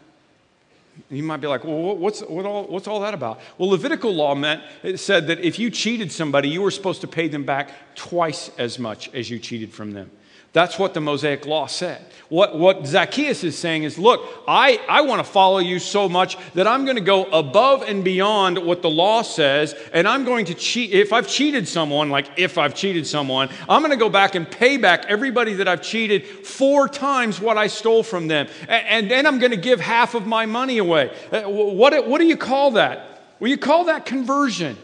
You 1.10 1.24
might 1.24 1.38
be 1.38 1.48
like, 1.48 1.63
well, 1.63 1.96
what's, 1.96 2.20
what 2.20 2.46
all, 2.46 2.66
what's 2.66 2.89
all 2.89 3.00
that 3.00 3.13
about? 3.13 3.39
Well, 3.58 3.70
Levitical 3.70 4.13
law 4.13 4.36
meant, 4.36 4.62
it 4.84 4.98
said 4.98 5.28
that 5.28 5.39
if 5.39 5.58
you 5.58 5.72
cheated 5.72 6.12
somebody, 6.12 6.50
you 6.50 6.62
were 6.62 6.72
supposed 6.72 7.00
to 7.02 7.08
pay 7.08 7.30
them 7.30 7.46
back 7.46 7.72
twice 7.96 8.52
as 8.58 8.78
much 8.78 9.13
as 9.13 9.30
you 9.30 9.39
cheated 9.39 9.72
from 9.72 9.94
them. 9.94 10.12
That's 10.54 10.78
what 10.78 10.94
the 10.94 11.02
Mosaic 11.02 11.48
law 11.48 11.66
said. 11.66 12.06
What, 12.30 12.58
what 12.58 12.86
Zacchaeus 12.86 13.44
is 13.44 13.58
saying 13.58 13.84
is, 13.84 13.98
look, 13.98 14.44
I, 14.48 14.80
I 14.88 15.02
want 15.02 15.20
to 15.20 15.24
follow 15.24 15.58
you 15.58 15.80
so 15.80 16.08
much 16.08 16.38
that 16.54 16.68
I'm 16.68 16.86
going 16.86 16.96
to 16.96 17.04
go 17.04 17.26
above 17.26 17.82
and 17.82 18.04
beyond 18.04 18.60
what 18.60 18.84
the 18.84 18.89
law 18.89 19.24
says, 19.24 19.76
and 19.94 20.08
I'm 20.08 20.26
going 20.26 20.46
to 20.46 20.54
cheat. 20.54 20.92
If 20.92 21.12
I've 21.12 21.28
cheated 21.28 21.68
someone, 21.68 22.10
like 22.10 22.28
if 22.38 22.58
I've 22.60 22.76
cheated 22.76 23.08
someone, 23.08 23.50
I'm 23.68 23.82
going 23.82 23.92
to 23.92 23.98
go 23.98 24.10
back 24.10 24.36
and 24.36 24.50
pay 24.50 24.78
back 24.78 25.06
everybody 25.08 25.54
that 25.56 25.68
I've 25.68 25.82
cheated 25.82 26.26
four 26.46 26.88
times 26.88 27.39
what 27.39 27.58
I 27.58 27.68
stole 27.68 28.04
from 28.04 28.28
them. 28.28 28.48
And, 28.68 28.88
and 28.88 29.12
then 29.12 29.26
I'm 29.26 29.39
going 29.39 29.52
to 29.52 29.58
give 29.58 29.80
half 29.80 30.13
of 30.13 30.28
my 30.28 30.46
money 30.46 30.78
away. 30.78 31.16
Uh, 31.32 31.44
what, 31.44 32.08
what 32.08 32.20
do 32.20 32.28
you 32.28 32.38
call 32.38 32.72
that? 32.72 33.24
Well, 33.39 33.50
you 33.50 33.58
call 33.58 33.86
that 33.86 34.06
conversion. 34.06 34.78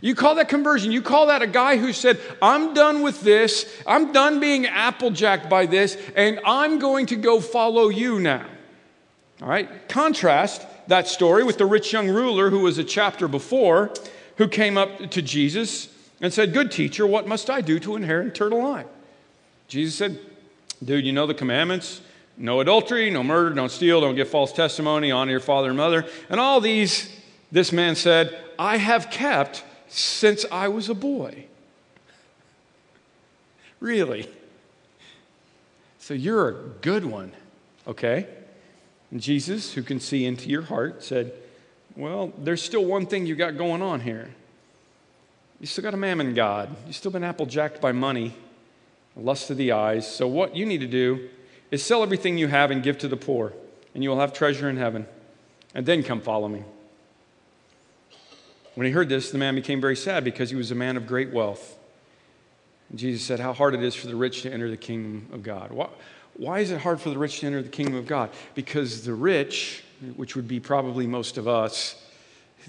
You 0.00 0.14
call 0.14 0.36
that 0.36 0.48
conversion. 0.48 0.90
You 0.92 1.02
call 1.02 1.26
that 1.26 1.42
a 1.42 1.46
guy 1.46 1.76
who 1.76 1.92
said, 1.92 2.20
I'm 2.40 2.74
done 2.74 3.02
with 3.02 3.20
this. 3.20 3.66
I'm 3.86 4.12
done 4.12 4.40
being 4.40 4.66
applejacked 4.66 5.48
by 5.48 5.66
this, 5.66 5.96
and 6.16 6.40
I'm 6.44 6.78
going 6.78 7.06
to 7.06 7.16
go 7.16 7.40
follow 7.40 7.88
you 7.88 8.18
now. 8.18 8.46
All 9.40 9.48
right? 9.48 9.88
Contrast 9.88 10.66
that 10.88 11.08
story 11.08 11.44
with 11.44 11.58
the 11.58 11.66
rich 11.66 11.92
young 11.92 12.08
ruler 12.08 12.50
who 12.50 12.60
was 12.60 12.78
a 12.78 12.84
chapter 12.84 13.28
before, 13.28 13.92
who 14.36 14.48
came 14.48 14.78
up 14.78 15.10
to 15.10 15.22
Jesus 15.22 15.88
and 16.20 16.32
said, 16.32 16.52
Good 16.52 16.70
teacher, 16.70 17.06
what 17.06 17.26
must 17.26 17.50
I 17.50 17.60
do 17.60 17.78
to 17.80 17.96
inherit 17.96 18.28
eternal 18.28 18.62
life? 18.62 18.86
Jesus 19.68 19.94
said, 19.94 20.18
Dude, 20.84 21.04
you 21.04 21.12
know 21.12 21.26
the 21.26 21.34
commandments 21.34 22.00
no 22.36 22.60
adultery, 22.60 23.10
no 23.10 23.22
murder, 23.22 23.54
don't 23.54 23.70
steal, 23.70 24.00
don't 24.00 24.14
give 24.14 24.28
false 24.28 24.52
testimony, 24.52 25.10
honor 25.10 25.32
your 25.32 25.40
father 25.40 25.68
and 25.68 25.76
mother. 25.76 26.06
And 26.28 26.40
all 26.40 26.60
these, 26.60 27.14
this 27.50 27.72
man 27.72 27.94
said, 27.94 28.36
I 28.58 28.78
have 28.78 29.10
kept 29.10 29.64
since 29.92 30.46
I 30.50 30.68
was 30.68 30.88
a 30.88 30.94
boy. 30.94 31.44
Really? 33.80 34.28
So 35.98 36.14
you're 36.14 36.48
a 36.48 36.54
good 36.80 37.04
one, 37.04 37.32
okay? 37.86 38.26
And 39.10 39.20
Jesus, 39.20 39.74
who 39.74 39.82
can 39.82 40.00
see 40.00 40.24
into 40.24 40.48
your 40.48 40.62
heart, 40.62 41.04
said, 41.04 41.32
Well, 41.96 42.32
there's 42.38 42.62
still 42.62 42.84
one 42.84 43.06
thing 43.06 43.26
you 43.26 43.34
got 43.34 43.58
going 43.58 43.82
on 43.82 44.00
here. 44.00 44.30
You 45.60 45.66
still 45.66 45.82
got 45.82 45.94
a 45.94 45.98
mammon 45.98 46.34
God. 46.34 46.74
You've 46.86 46.96
still 46.96 47.10
been 47.10 47.22
applejacked 47.22 47.80
by 47.80 47.92
money, 47.92 48.34
lust 49.14 49.50
of 49.50 49.58
the 49.58 49.72
eyes. 49.72 50.10
So 50.10 50.26
what 50.26 50.56
you 50.56 50.64
need 50.64 50.80
to 50.80 50.88
do 50.88 51.28
is 51.70 51.82
sell 51.84 52.02
everything 52.02 52.38
you 52.38 52.48
have 52.48 52.70
and 52.70 52.82
give 52.82 52.98
to 52.98 53.08
the 53.08 53.16
poor, 53.16 53.52
and 53.94 54.02
you 54.02 54.08
will 54.10 54.20
have 54.20 54.32
treasure 54.32 54.68
in 54.70 54.78
heaven. 54.78 55.06
And 55.74 55.84
then 55.84 56.02
come 56.02 56.20
follow 56.20 56.48
me. 56.48 56.64
When 58.74 58.86
he 58.86 58.92
heard 58.92 59.08
this, 59.08 59.30
the 59.30 59.38
man 59.38 59.54
became 59.54 59.80
very 59.80 59.96
sad 59.96 60.24
because 60.24 60.50
he 60.50 60.56
was 60.56 60.70
a 60.70 60.74
man 60.74 60.96
of 60.96 61.06
great 61.06 61.30
wealth. 61.30 61.78
And 62.88 62.98
Jesus 62.98 63.22
said, 63.22 63.40
How 63.40 63.52
hard 63.52 63.74
it 63.74 63.82
is 63.82 63.94
for 63.94 64.06
the 64.06 64.16
rich 64.16 64.42
to 64.42 64.52
enter 64.52 64.70
the 64.70 64.76
kingdom 64.76 65.28
of 65.32 65.42
God. 65.42 65.70
Why, 65.70 65.88
why 66.34 66.60
is 66.60 66.70
it 66.70 66.80
hard 66.80 67.00
for 67.00 67.10
the 67.10 67.18
rich 67.18 67.40
to 67.40 67.46
enter 67.46 67.62
the 67.62 67.68
kingdom 67.68 67.94
of 67.96 68.06
God? 68.06 68.30
Because 68.54 69.04
the 69.04 69.14
rich, 69.14 69.84
which 70.16 70.34
would 70.36 70.48
be 70.48 70.60
probably 70.60 71.06
most 71.06 71.36
of 71.36 71.46
us, 71.46 72.01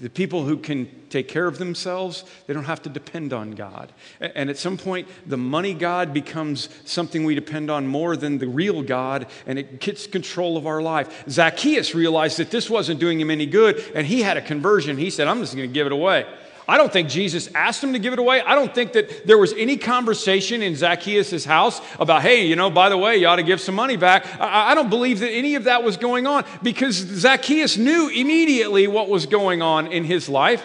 the 0.00 0.10
people 0.10 0.44
who 0.44 0.56
can 0.56 0.88
take 1.08 1.28
care 1.28 1.46
of 1.46 1.58
themselves, 1.58 2.24
they 2.46 2.54
don't 2.54 2.64
have 2.64 2.82
to 2.82 2.88
depend 2.88 3.32
on 3.32 3.52
God. 3.52 3.92
And 4.20 4.50
at 4.50 4.58
some 4.58 4.76
point, 4.76 5.08
the 5.26 5.36
money 5.36 5.74
God 5.74 6.12
becomes 6.12 6.68
something 6.84 7.24
we 7.24 7.34
depend 7.34 7.70
on 7.70 7.86
more 7.86 8.16
than 8.16 8.38
the 8.38 8.48
real 8.48 8.82
God, 8.82 9.26
and 9.46 9.58
it 9.58 9.80
gets 9.80 10.06
control 10.06 10.56
of 10.56 10.66
our 10.66 10.82
life. 10.82 11.24
Zacchaeus 11.28 11.94
realized 11.94 12.38
that 12.38 12.50
this 12.50 12.68
wasn't 12.68 13.00
doing 13.00 13.20
him 13.20 13.30
any 13.30 13.46
good, 13.46 13.82
and 13.94 14.06
he 14.06 14.22
had 14.22 14.36
a 14.36 14.42
conversion. 14.42 14.96
He 14.96 15.10
said, 15.10 15.28
I'm 15.28 15.40
just 15.40 15.54
going 15.54 15.68
to 15.68 15.72
give 15.72 15.86
it 15.86 15.92
away. 15.92 16.26
I 16.66 16.78
don't 16.78 16.92
think 16.92 17.10
Jesus 17.10 17.48
asked 17.54 17.84
him 17.84 17.92
to 17.92 17.98
give 17.98 18.14
it 18.14 18.18
away. 18.18 18.40
I 18.40 18.54
don't 18.54 18.74
think 18.74 18.92
that 18.94 19.26
there 19.26 19.36
was 19.36 19.52
any 19.52 19.76
conversation 19.76 20.62
in 20.62 20.76
Zacchaeus' 20.76 21.44
house 21.44 21.80
about, 21.98 22.22
hey, 22.22 22.46
you 22.46 22.56
know, 22.56 22.70
by 22.70 22.88
the 22.88 22.96
way, 22.96 23.18
you 23.18 23.26
ought 23.26 23.36
to 23.36 23.42
give 23.42 23.60
some 23.60 23.74
money 23.74 23.96
back. 23.96 24.24
I, 24.40 24.74
don't 24.74 24.88
believe 24.88 25.20
that 25.20 25.30
any 25.30 25.56
of 25.56 25.64
that 25.64 25.82
was 25.82 25.98
going 25.98 26.26
on 26.26 26.44
because 26.62 26.94
Zacchaeus 26.94 27.76
knew 27.76 28.08
immediately 28.08 28.86
what 28.86 29.10
was 29.10 29.26
going 29.26 29.60
on 29.60 29.88
in 29.88 30.04
his 30.04 30.28
life. 30.28 30.64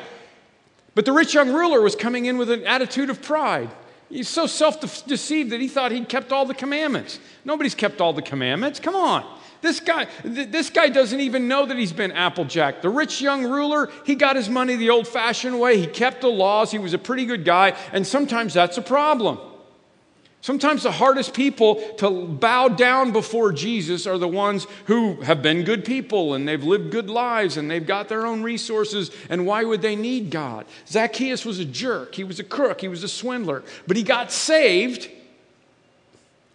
But 0.95 1.05
the 1.05 1.11
rich 1.11 1.33
young 1.33 1.53
ruler 1.53 1.81
was 1.81 1.95
coming 1.95 2.25
in 2.25 2.37
with 2.37 2.49
an 2.49 2.65
attitude 2.65 3.09
of 3.09 3.21
pride. 3.21 3.69
He's 4.09 4.27
so 4.27 4.47
self 4.47 4.79
deceived 5.05 5.51
that 5.51 5.61
he 5.61 5.67
thought 5.67 5.91
he'd 5.91 6.09
kept 6.09 6.31
all 6.31 6.45
the 6.45 6.55
commandments. 6.55 7.19
Nobody's 7.45 7.75
kept 7.75 8.01
all 8.01 8.11
the 8.11 8.23
commandments. 8.23 8.79
Come 8.79 8.95
on. 8.95 9.37
This 9.61 9.79
guy, 9.81 10.07
this 10.23 10.69
guy 10.69 10.87
doesn't 10.87 11.19
even 11.19 11.47
know 11.47 11.65
that 11.65 11.77
he's 11.77 11.91
been 11.91 12.13
Applejack. 12.13 12.81
The 12.81 12.89
rich 12.89 13.21
young 13.21 13.43
ruler, 13.43 13.91
he 14.05 14.15
got 14.15 14.35
his 14.35 14.49
money 14.49 14.75
the 14.77 14.89
old 14.89 15.07
fashioned 15.07 15.59
way. 15.59 15.77
He 15.77 15.85
kept 15.85 16.21
the 16.21 16.29
laws. 16.29 16.71
He 16.71 16.79
was 16.79 16.93
a 16.93 16.97
pretty 16.97 17.25
good 17.25 17.43
guy. 17.43 17.75
And 17.91 18.07
sometimes 18.07 18.53
that's 18.53 18.77
a 18.77 18.81
problem. 18.81 19.37
Sometimes 20.41 20.83
the 20.83 20.91
hardest 20.91 21.33
people 21.33 21.75
to 21.97 22.09
bow 22.25 22.69
down 22.69 23.11
before 23.11 23.51
Jesus 23.51 24.07
are 24.07 24.17
the 24.17 24.27
ones 24.27 24.67
who 24.85 25.15
have 25.21 25.41
been 25.41 25.63
good 25.63 25.83
people 25.83 26.33
and 26.33 26.47
they've 26.47 26.63
lived 26.63 26.91
good 26.91 27.09
lives 27.09 27.57
and 27.57 27.69
they've 27.69 27.85
got 27.85 28.07
their 28.07 28.25
own 28.25 28.41
resources. 28.41 29.11
And 29.29 29.45
why 29.45 29.65
would 29.65 29.81
they 29.81 29.97
need 29.97 30.29
God? 30.29 30.65
Zacchaeus 30.87 31.43
was 31.43 31.59
a 31.59 31.65
jerk. 31.65 32.15
He 32.15 32.23
was 32.23 32.39
a 32.39 32.45
crook. 32.45 32.79
He 32.79 32.87
was 32.87 33.03
a 33.03 33.09
swindler. 33.09 33.63
But 33.85 33.97
he 33.97 34.03
got 34.03 34.31
saved. 34.31 35.09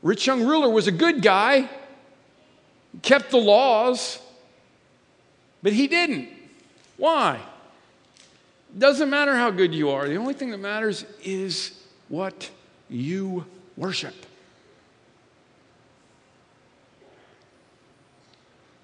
Rich 0.02 0.26
young 0.26 0.44
ruler 0.44 0.70
was 0.70 0.86
a 0.86 0.92
good 0.92 1.20
guy 1.20 1.68
kept 3.02 3.30
the 3.30 3.38
laws, 3.38 4.20
but 5.62 5.72
he 5.72 5.88
didn't. 5.88 6.28
Why? 6.96 7.40
Doesn't 8.76 9.10
matter 9.10 9.34
how 9.34 9.50
good 9.50 9.74
you 9.74 9.90
are. 9.90 10.08
The 10.08 10.16
only 10.16 10.34
thing 10.34 10.50
that 10.50 10.58
matters 10.58 11.04
is 11.22 11.80
what 12.08 12.50
you 12.88 13.46
worship. 13.76 14.14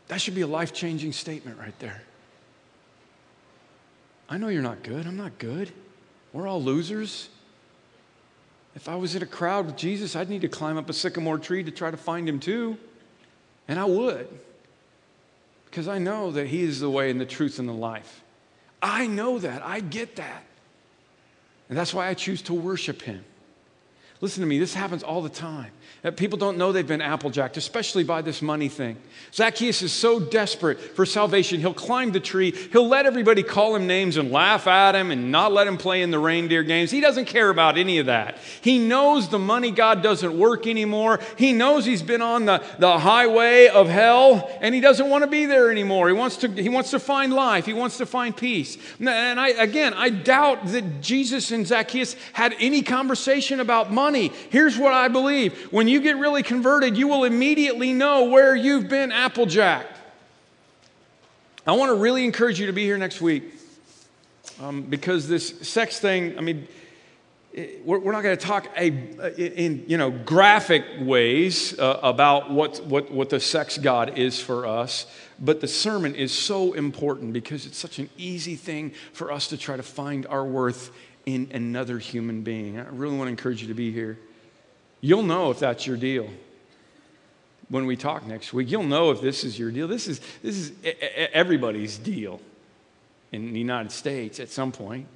That 0.09 0.21
should 0.21 0.35
be 0.35 0.41
a 0.41 0.47
life 0.47 0.73
changing 0.73 1.13
statement 1.13 1.59
right 1.59 1.79
there. 1.79 2.03
I 4.29 4.39
know 4.39 4.49
you're 4.49 4.63
not 4.63 4.83
good. 4.83 5.07
I'm 5.07 5.17
not 5.17 5.39
good. 5.39 5.73
We're 6.33 6.47
all 6.47 6.63
losers. 6.63 7.29
If 8.75 8.89
I 8.89 8.97
was 8.97 9.15
in 9.15 9.23
a 9.23 9.27
crowd 9.27 9.67
with 9.67 9.77
Jesus, 9.77 10.15
I'd 10.15 10.29
need 10.29 10.43
to 10.43 10.49
climb 10.49 10.77
up 10.77 10.89
a 10.89 10.93
sycamore 10.93 11.39
tree 11.39 11.63
to 11.65 11.71
try 11.71 11.91
to 11.91 11.97
find 11.97 12.29
him 12.29 12.39
too. 12.39 12.77
And 13.69 13.79
I 13.79 13.85
would, 13.85 14.29
because 15.67 15.87
I 15.87 15.99
know 15.99 16.33
that 16.33 16.49
He 16.49 16.63
is 16.63 16.81
the 16.81 16.91
way 16.91 17.11
and 17.11 17.21
the 17.21 17.27
truth 17.27 17.61
and 17.61 17.69
the 17.69 17.73
life. 17.73 18.23
I 18.83 19.07
know 19.07 19.39
that. 19.39 19.65
I 19.65 19.79
get 19.79 20.17
that. 20.17 20.43
And 21.69 21.79
that's 21.79 21.95
why 21.95 22.09
I 22.09 22.15
choose 22.15 22.43
to 22.43 22.55
worship 22.55 23.03
Him. 23.03 23.25
Listen 24.21 24.43
to 24.43 24.47
me, 24.47 24.59
this 24.59 24.75
happens 24.75 25.03
all 25.03 25.23
the 25.23 25.31
time. 25.31 25.73
That 26.03 26.17
people 26.17 26.39
don't 26.39 26.57
know 26.57 26.73
they've 26.73 26.87
been 26.87 27.03
applejacked, 27.03 27.59
especially 27.59 28.05
by 28.05 28.23
this 28.23 28.41
money 28.41 28.69
thing. 28.69 28.97
Zacchaeus 29.35 29.83
is 29.83 29.93
so 29.93 30.19
desperate 30.19 30.81
for 30.81 31.05
salvation, 31.05 31.61
he'll 31.61 31.75
climb 31.75 32.13
the 32.13 32.21
tree, 32.21 32.53
he'll 32.73 32.89
let 32.89 33.05
everybody 33.05 33.43
call 33.43 33.77
him 33.77 33.87
names 33.87 34.17
and 34.17 34.33
laugh 34.33 34.67
at 34.67 34.95
him 34.95 35.11
and 35.11 35.31
not 35.31 35.53
let 35.53 35.67
him 35.67 35.77
play 35.77 36.01
in 36.01 36.11
the 36.11 36.19
reindeer 36.19 36.63
games. 36.63 36.91
He 36.91 37.01
doesn't 37.01 37.27
care 37.27 37.51
about 37.51 37.77
any 37.77 37.99
of 37.99 38.07
that. 38.07 38.39
He 38.63 38.79
knows 38.79 39.29
the 39.29 39.39
money 39.39 39.71
God 39.71 40.03
doesn't 40.03 40.39
work 40.39 40.67
anymore. 40.67 41.21
He 41.37 41.53
knows 41.53 41.85
he's 41.85 42.03
been 42.03 42.23
on 42.23 42.47
the, 42.47 42.63
the 42.79 42.99
highway 42.99 43.69
of 43.69 43.89
hell 43.89 44.51
and 44.63 44.75
he 44.75 44.81
doesn't 44.81 45.09
want 45.09 45.25
to 45.25 45.31
be 45.31 45.45
there 45.45 45.71
anymore. 45.71 46.09
He 46.09 46.15
wants 46.15 46.39
to, 46.39 46.49
he 46.49 46.71
wants 46.71 46.91
to 46.93 46.99
find 46.99 47.33
life, 47.33 47.67
he 47.67 47.75
wants 47.75 47.99
to 47.99 48.07
find 48.07 48.35
peace. 48.35 48.79
And 48.99 49.39
I, 49.39 49.49
again, 49.49 49.93
I 49.93 50.09
doubt 50.09 50.67
that 50.69 51.03
Jesus 51.03 51.51
and 51.51 51.67
Zacchaeus 51.67 52.17
had 52.33 52.55
any 52.59 52.81
conversation 52.81 53.61
about 53.61 53.93
money. 53.93 54.10
Here's 54.15 54.77
what 54.77 54.93
I 54.93 55.09
believe 55.09 55.55
when 55.73 55.89
you 55.89 56.01
get 56.01 56.17
really 56.17 56.43
converted, 56.43 56.97
you 56.97 57.09
will 57.09 57.25
immediately 57.25 57.93
know 57.93 58.25
where 58.25 58.55
you've 58.55 58.89
been 58.89 59.13
applejacked. 59.13 59.97
I 61.67 61.73
want 61.73 61.91
to 61.91 61.95
really 61.95 62.25
encourage 62.25 62.59
you 62.59 62.67
to 62.67 62.73
be 62.73 62.85
here 62.85 62.99
next 62.99 63.21
week 63.21 63.45
um, 64.61 64.83
because 64.83 65.29
this 65.29 65.69
sex 65.69 66.01
thing, 66.01 66.37
I 66.39 66.41
mean, 66.41 66.67
we're, 67.85 67.99
we're 67.99 68.13
not 68.13 68.23
going 68.23 68.37
to 68.37 68.45
talk 68.45 68.69
a, 68.77 68.87
in 69.37 69.85
you 69.89 69.99
know 69.99 70.11
graphic 70.11 70.85
ways 71.01 71.79
uh, 71.79 71.99
about 72.03 72.51
what, 72.51 72.85
what, 72.87 73.11
what 73.11 73.29
the 73.29 73.41
sex 73.41 73.77
god 73.77 74.17
is 74.19 74.41
for 74.41 74.67
us 74.67 75.07
but 75.41 75.61
the 75.61 75.67
sermon 75.67 76.15
is 76.15 76.33
so 76.33 76.75
important 76.75 77.33
because 77.33 77.67
it's 77.67 77.79
such 77.79 77.99
an 77.99 78.09
easy 78.17 78.55
thing 78.55 78.93
for 79.13 79.33
us 79.33 79.49
to 79.49 79.57
try 79.57 79.77
to 79.77 79.83
find 79.83 80.27
our 80.27 80.45
worth 80.45 80.93
in 81.27 81.51
another 81.53 81.99
human 81.99 82.43
being 82.43 82.79
i 82.79 82.87
really 82.91 83.17
want 83.17 83.27
to 83.27 83.31
encourage 83.31 83.63
you 83.63 83.69
to 83.69 83.75
be 83.75 83.93
here 83.93 84.19
You'll 85.01 85.23
know 85.23 85.51
if 85.51 85.59
that's 85.59 85.87
your 85.87 85.97
deal 85.97 86.29
when 87.69 87.87
we 87.87 87.97
talk 87.97 88.27
next 88.27 88.53
week. 88.53 88.71
You'll 88.71 88.83
know 88.83 89.11
if 89.11 89.21
this 89.21 89.45
is 89.45 89.59
your 89.59 89.71
deal. 89.71 89.89
This 89.89 90.09
is, 90.09 90.21
this 90.43 90.57
is 90.57 90.73
everybody's 91.33 91.97
deal 91.97 92.41
in 93.33 93.53
the 93.53 93.59
United 93.59 93.93
States 93.93 94.41
at 94.41 94.51
some 94.51 94.73
point. 94.73 95.07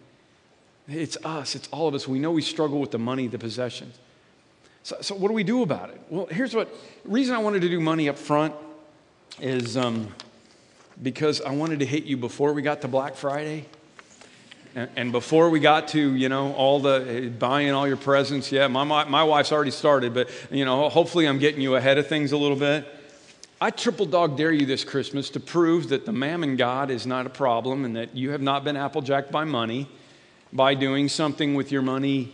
It's 0.89 1.17
us, 1.25 1.55
it's 1.55 1.69
all 1.69 1.89
of 1.89 1.95
us. 1.95 2.07
We 2.07 2.19
know 2.19 2.31
we 2.31 2.43
struggle 2.43 2.79
with 2.79 2.91
the 2.91 2.99
money, 2.99 3.27
the 3.27 3.39
possessions. 3.39 3.99
So, 4.83 4.97
so 5.01 5.15
what 5.15 5.29
do 5.29 5.35
we 5.35 5.45
do 5.45 5.63
about 5.63 5.91
it? 5.91 6.01
Well, 6.11 6.27
here's 6.27 6.55
what 6.55 6.75
reason 7.05 7.35
I 7.35 7.39
wanted 7.39 7.63
to 7.63 7.69
do 7.69 7.81
money 7.81 8.09
up 8.09 8.19
front 8.19 8.55
is 9.41 9.77
um, 9.77 10.09
because 11.03 11.41
I 11.41 11.53
wanted 11.53 11.79
to 11.81 11.87
hit 11.87 12.05
you 12.05 12.19
before 12.19 12.53
we 12.53 12.63
got 12.63 12.83
to 12.83 12.89
Black 12.89 13.17
Friday. 13.17 13.67
And 14.75 15.13
before 15.13 15.51
we 15.51 15.61
got 15.61 15.89
to, 15.89 16.15
you 16.15 16.29
know, 16.29 16.53
all 16.55 16.81
the 16.81 17.07
eh, 17.09 17.29
buying 17.29 17.71
all 17.71 17.87
your 17.87 17.97
presents, 17.97 18.51
yeah, 18.51 18.67
my, 18.67 18.83
my, 18.83 19.05
my 19.05 19.23
wife's 19.23 19.53
already 19.53 19.71
started, 19.71 20.15
but, 20.15 20.29
you 20.51 20.65
know, 20.65 20.89
hopefully 20.89 21.27
I'm 21.27 21.39
getting 21.39 21.61
you 21.61 21.77
ahead 21.77 21.97
of 21.97 22.09
things 22.09 22.33
a 22.33 22.37
little 22.37 22.57
bit. 22.57 22.85
I 23.61 23.71
triple 23.71 24.05
dog 24.05 24.37
dare 24.37 24.51
you 24.51 24.67
this 24.67 24.83
Christmas 24.83 25.31
to 25.31 25.41
prove 25.41 25.91
that 25.91 26.07
the 26.07 26.13
mammon 26.13 26.57
God 26.57 26.91
is 26.91 27.07
not 27.07 27.25
a 27.25 27.31
problem 27.31 27.85
and 27.85 27.95
that 27.95 28.17
you 28.17 28.31
have 28.31 28.43
not 28.43 28.65
been 28.65 28.77
applejacked 28.77 29.31
by 29.31 29.45
money 29.45 29.89
by 30.53 30.75
doing 30.75 31.09
something 31.09 31.55
with 31.55 31.71
your 31.71 31.83
money 31.83 32.33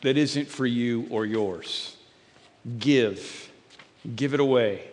that 0.00 0.16
isn't 0.16 0.48
for 0.48 0.66
you 0.66 1.06
or 1.10 1.26
yours. 1.26 1.96
Give, 2.78 3.50
give 4.16 4.34
it 4.34 4.40
away. 4.40 4.88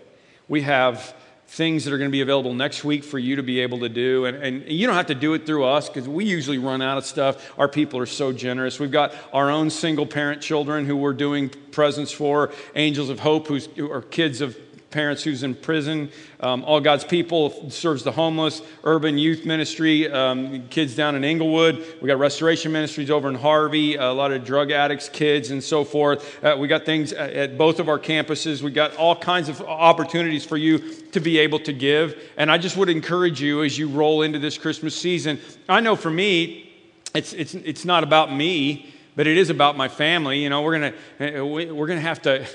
We 0.47 0.61
have 0.61 1.13
things 1.49 1.83
that 1.83 1.91
are 1.91 1.97
going 1.97 2.09
to 2.09 2.11
be 2.11 2.21
available 2.21 2.53
next 2.53 2.83
week 2.83 3.03
for 3.03 3.17
you 3.17 3.35
to 3.35 3.41
be 3.41 3.59
able 3.61 3.79
to 3.79 3.89
do. 3.89 4.25
And, 4.25 4.37
and 4.37 4.69
you 4.69 4.85
don't 4.85 4.95
have 4.95 5.07
to 5.07 5.15
do 5.15 5.33
it 5.33 5.47
through 5.47 5.65
us 5.65 5.89
because 5.89 6.07
we 6.07 6.23
usually 6.23 6.59
run 6.59 6.79
out 6.79 6.99
of 6.99 7.05
stuff. 7.05 7.51
Our 7.57 7.67
people 7.67 7.99
are 7.99 8.05
so 8.05 8.31
generous. 8.31 8.79
We've 8.79 8.91
got 8.91 9.15
our 9.33 9.49
own 9.49 9.71
single 9.71 10.05
parent 10.05 10.43
children 10.43 10.85
who 10.85 10.95
we're 10.95 11.13
doing 11.13 11.49
presents 11.71 12.11
for, 12.11 12.51
Angels 12.75 13.09
of 13.09 13.19
Hope, 13.19 13.47
who 13.47 13.91
are 13.91 14.03
kids 14.03 14.41
of 14.41 14.55
parents 14.91 15.23
who's 15.23 15.43
in 15.43 15.53
prison. 15.53 16.09
Um, 16.39 16.63
All 16.63 16.79
God's 16.81 17.03
People 17.03 17.69
serves 17.69 18.03
the 18.03 18.11
homeless. 18.11 18.61
Urban 18.83 19.17
Youth 19.17 19.45
Ministry, 19.45 20.11
um, 20.11 20.67
kids 20.69 20.95
down 20.95 21.15
in 21.15 21.23
Englewood. 21.23 21.85
We 22.01 22.07
got 22.07 22.17
Restoration 22.17 22.71
Ministries 22.71 23.11
over 23.11 23.29
in 23.29 23.35
Harvey, 23.35 23.95
a 23.95 24.11
lot 24.11 24.31
of 24.31 24.43
drug 24.43 24.71
addicts, 24.71 25.07
kids, 25.09 25.51
and 25.51 25.63
so 25.63 25.83
forth. 25.83 26.43
Uh, 26.43 26.55
we 26.59 26.67
got 26.67 26.85
things 26.85 27.13
at 27.13 27.57
both 27.57 27.79
of 27.79 27.87
our 27.89 27.99
campuses. 27.99 28.61
We 28.61 28.71
got 28.71 28.95
all 28.95 29.15
kinds 29.15 29.49
of 29.49 29.61
opportunities 29.61 30.45
for 30.45 30.57
you 30.57 30.79
to 31.11 31.19
be 31.19 31.37
able 31.37 31.59
to 31.59 31.73
give. 31.73 32.21
And 32.37 32.51
I 32.51 32.57
just 32.57 32.77
would 32.77 32.89
encourage 32.89 33.41
you 33.41 33.63
as 33.63 33.77
you 33.77 33.89
roll 33.89 34.21
into 34.23 34.39
this 34.39 34.57
Christmas 34.57 34.95
season. 34.95 35.39
I 35.67 35.81
know 35.81 35.95
for 35.95 36.09
me, 36.09 36.71
it's, 37.13 37.33
it's, 37.33 37.53
it's 37.53 37.85
not 37.85 38.03
about 38.03 38.33
me, 38.33 38.93
but 39.15 39.27
it 39.27 39.37
is 39.37 39.49
about 39.49 39.75
my 39.75 39.87
family. 39.87 40.41
You 40.41 40.49
know, 40.49 40.61
we're 40.61 40.79
going 40.79 40.93
to 41.19 41.43
we're 41.43 41.87
going 41.87 41.99
to 41.99 42.07
have 42.07 42.21
to 42.21 42.47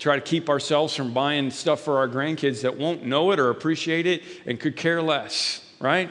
try 0.00 0.16
to 0.16 0.22
keep 0.22 0.48
ourselves 0.48 0.96
from 0.96 1.12
buying 1.12 1.50
stuff 1.50 1.80
for 1.80 1.98
our 1.98 2.08
grandkids 2.08 2.62
that 2.62 2.76
won't 2.76 3.04
know 3.04 3.30
it 3.32 3.38
or 3.38 3.50
appreciate 3.50 4.06
it 4.06 4.22
and 4.46 4.58
could 4.58 4.74
care 4.74 5.02
less, 5.02 5.62
right? 5.78 6.10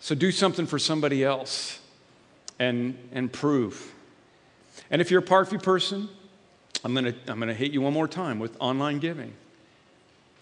So 0.00 0.14
do 0.14 0.32
something 0.32 0.66
for 0.66 0.78
somebody 0.78 1.22
else 1.22 1.78
and, 2.58 2.98
and 3.12 3.30
prove. 3.30 3.92
And 4.90 5.02
if 5.02 5.10
you're 5.10 5.20
a 5.20 5.24
Parkview 5.24 5.62
person, 5.62 6.08
I'm 6.82 6.94
going 6.94 7.06
to 7.06 7.14
I'm 7.28 7.38
going 7.38 7.48
to 7.48 7.54
hit 7.54 7.72
you 7.72 7.82
one 7.82 7.92
more 7.92 8.08
time 8.08 8.38
with 8.38 8.56
online 8.60 8.98
giving. 8.98 9.34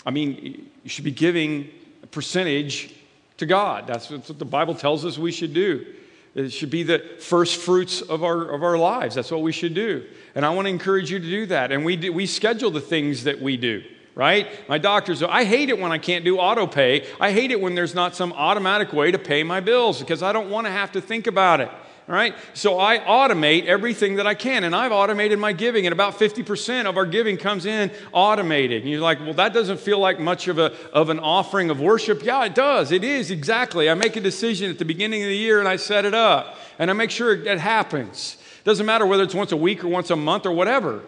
I 0.06 0.10
mean, 0.10 0.70
you 0.82 0.90
should 0.90 1.04
be 1.04 1.10
giving 1.10 1.70
a 2.02 2.06
percentage 2.06 2.94
to 3.38 3.46
God. 3.46 3.86
That's 3.86 4.10
what 4.10 4.38
the 4.38 4.44
Bible 4.44 4.74
tells 4.74 5.04
us 5.04 5.18
we 5.18 5.32
should 5.32 5.54
do. 5.54 5.86
It 6.34 6.50
should 6.50 6.70
be 6.70 6.82
the 6.82 6.98
first 7.20 7.60
fruits 7.60 8.00
of 8.00 8.24
our, 8.24 8.50
of 8.50 8.62
our 8.64 8.76
lives. 8.76 9.14
That's 9.14 9.30
what 9.30 9.42
we 9.42 9.52
should 9.52 9.74
do. 9.74 10.04
And 10.34 10.44
I 10.44 10.50
want 10.50 10.66
to 10.66 10.70
encourage 10.70 11.10
you 11.10 11.20
to 11.20 11.24
do 11.24 11.46
that. 11.46 11.70
And 11.70 11.84
we, 11.84 11.96
do, 11.96 12.12
we 12.12 12.26
schedule 12.26 12.72
the 12.72 12.80
things 12.80 13.24
that 13.24 13.40
we 13.40 13.56
do, 13.56 13.84
right? 14.16 14.48
My 14.68 14.78
doctors, 14.78 15.22
I 15.22 15.44
hate 15.44 15.68
it 15.68 15.78
when 15.78 15.92
I 15.92 15.98
can't 15.98 16.24
do 16.24 16.38
auto 16.38 16.66
pay. 16.66 17.06
I 17.20 17.30
hate 17.30 17.52
it 17.52 17.60
when 17.60 17.76
there's 17.76 17.94
not 17.94 18.16
some 18.16 18.32
automatic 18.32 18.92
way 18.92 19.12
to 19.12 19.18
pay 19.18 19.44
my 19.44 19.60
bills 19.60 20.00
because 20.00 20.24
I 20.24 20.32
don't 20.32 20.50
want 20.50 20.66
to 20.66 20.72
have 20.72 20.90
to 20.92 21.00
think 21.00 21.28
about 21.28 21.60
it. 21.60 21.70
All 22.06 22.14
right? 22.14 22.34
So 22.52 22.78
I 22.78 22.98
automate 22.98 23.64
everything 23.64 24.16
that 24.16 24.26
I 24.26 24.34
can. 24.34 24.64
And 24.64 24.76
I've 24.76 24.92
automated 24.92 25.38
my 25.38 25.52
giving, 25.52 25.86
and 25.86 25.92
about 25.92 26.18
50% 26.18 26.84
of 26.84 26.98
our 26.98 27.06
giving 27.06 27.38
comes 27.38 27.64
in 27.64 27.90
automated. 28.12 28.82
And 28.82 28.90
you're 28.90 29.00
like, 29.00 29.20
well, 29.20 29.34
that 29.34 29.54
doesn't 29.54 29.80
feel 29.80 29.98
like 29.98 30.20
much 30.20 30.46
of, 30.48 30.58
a, 30.58 30.74
of 30.92 31.08
an 31.08 31.18
offering 31.18 31.70
of 31.70 31.80
worship. 31.80 32.22
Yeah, 32.22 32.44
it 32.44 32.54
does. 32.54 32.92
It 32.92 33.04
is, 33.04 33.30
exactly. 33.30 33.88
I 33.88 33.94
make 33.94 34.16
a 34.16 34.20
decision 34.20 34.70
at 34.70 34.78
the 34.78 34.84
beginning 34.84 35.22
of 35.22 35.28
the 35.28 35.36
year 35.36 35.60
and 35.60 35.68
I 35.68 35.76
set 35.76 36.04
it 36.04 36.14
up. 36.14 36.58
And 36.78 36.90
I 36.90 36.94
make 36.94 37.10
sure 37.10 37.32
it 37.32 37.58
happens. 37.58 38.36
Doesn't 38.64 38.84
matter 38.84 39.06
whether 39.06 39.22
it's 39.22 39.34
once 39.34 39.52
a 39.52 39.56
week 39.56 39.82
or 39.82 39.88
once 39.88 40.10
a 40.10 40.16
month 40.16 40.44
or 40.44 40.52
whatever. 40.52 41.02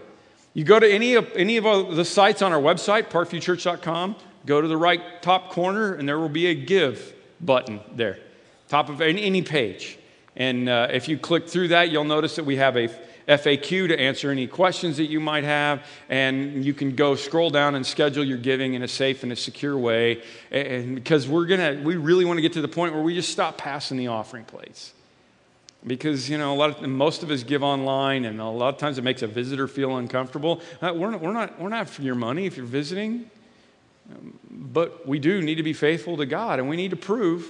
You 0.55 0.65
go 0.65 0.79
to 0.79 0.91
any 0.91 1.15
of, 1.15 1.31
any 1.35 1.59
of 1.59 1.67
uh, 1.67 1.83
the 1.83 2.05
sites 2.05 2.41
on 2.41 2.55
our 2.55 2.61
website, 2.61 3.11
parkviewchurch.com, 3.11 4.17
go 4.47 4.63
to 4.63 4.69
the 4.69 4.77
right 4.79 5.21
top 5.21 5.51
corner, 5.51 5.93
and 5.93 6.09
there 6.09 6.19
will 6.19 6.31
be 6.31 6.47
a 6.47 6.55
give 6.55 7.15
button 7.43 7.81
there, 7.95 8.19
top 8.69 8.89
of 8.89 9.03
any, 9.03 9.23
any 9.23 9.43
page. 9.43 9.99
And 10.37 10.69
uh, 10.69 10.89
if 10.91 11.09
you 11.09 11.19
click 11.19 11.49
through 11.49 11.69
that, 11.69 11.91
you'll 11.91 12.05
notice 12.05 12.37
that 12.37 12.45
we 12.45 12.57
have 12.57 12.77
a 12.77 12.89
FAQ 13.27 13.89
to 13.89 13.99
answer 13.99 14.31
any 14.31 14.47
questions 14.47 14.99
that 14.99 15.07
you 15.07 15.19
might 15.19 15.45
have, 15.45 15.85
and 16.09 16.65
you 16.65 16.73
can 16.73 16.95
go 16.95 17.17
scroll 17.17 17.51
down 17.51 17.75
and 17.75 17.85
schedule 17.85 18.23
your 18.23 18.39
giving 18.39 18.75
in 18.75 18.83
a 18.83 18.89
safe 18.89 19.23
and 19.23 19.33
a 19.33 19.37
secure 19.37 19.77
way. 19.77 20.23
And 20.51 20.95
because 20.95 21.27
we're 21.27 21.47
gonna, 21.47 21.81
we 21.83 21.97
really 21.97 22.25
want 22.25 22.37
to 22.37 22.43
get 22.43 22.53
to 22.53 22.61
the 22.61 22.69
point 22.69 22.95
where 22.95 23.03
we 23.03 23.15
just 23.15 23.31
stop 23.31 23.59
passing 23.59 23.97
the 23.97 24.09
offering 24.09 24.45
plates. 24.45 24.93
Because 25.85 26.31
you 26.31 26.39
know, 26.39 26.55
a 26.55 26.57
lot 26.57 26.83
of 26.83 26.89
most 26.89 27.23
of 27.23 27.31
us 27.31 27.43
give 27.43 27.63
online, 27.63 28.25
and 28.25 28.41
a 28.41 28.45
lot 28.45 28.75
of 28.75 28.79
times 28.79 28.99
it 28.99 29.03
makes 29.03 29.23
a 29.23 29.27
visitor 29.27 29.67
feel 29.67 29.97
uncomfortable. 29.97 30.61
Uh, 30.81 30.93
we're, 30.95 31.11
not, 31.11 31.21
we're 31.21 31.33
not, 31.33 31.61
we're 31.61 31.69
not 31.69 31.89
for 31.89 32.03
your 32.03 32.15
money 32.15 32.47
if 32.47 32.57
you're 32.57 32.67
visiting, 32.67 33.29
um, 34.13 34.39
but 34.51 35.07
we 35.07 35.19
do 35.19 35.43
need 35.43 35.57
to 35.57 35.63
be 35.65 35.73
faithful 35.73 36.17
to 36.17 36.27
God, 36.27 36.61
and 36.61 36.69
we 36.69 36.77
need 36.77 36.91
to 36.91 36.97
prove 36.97 37.47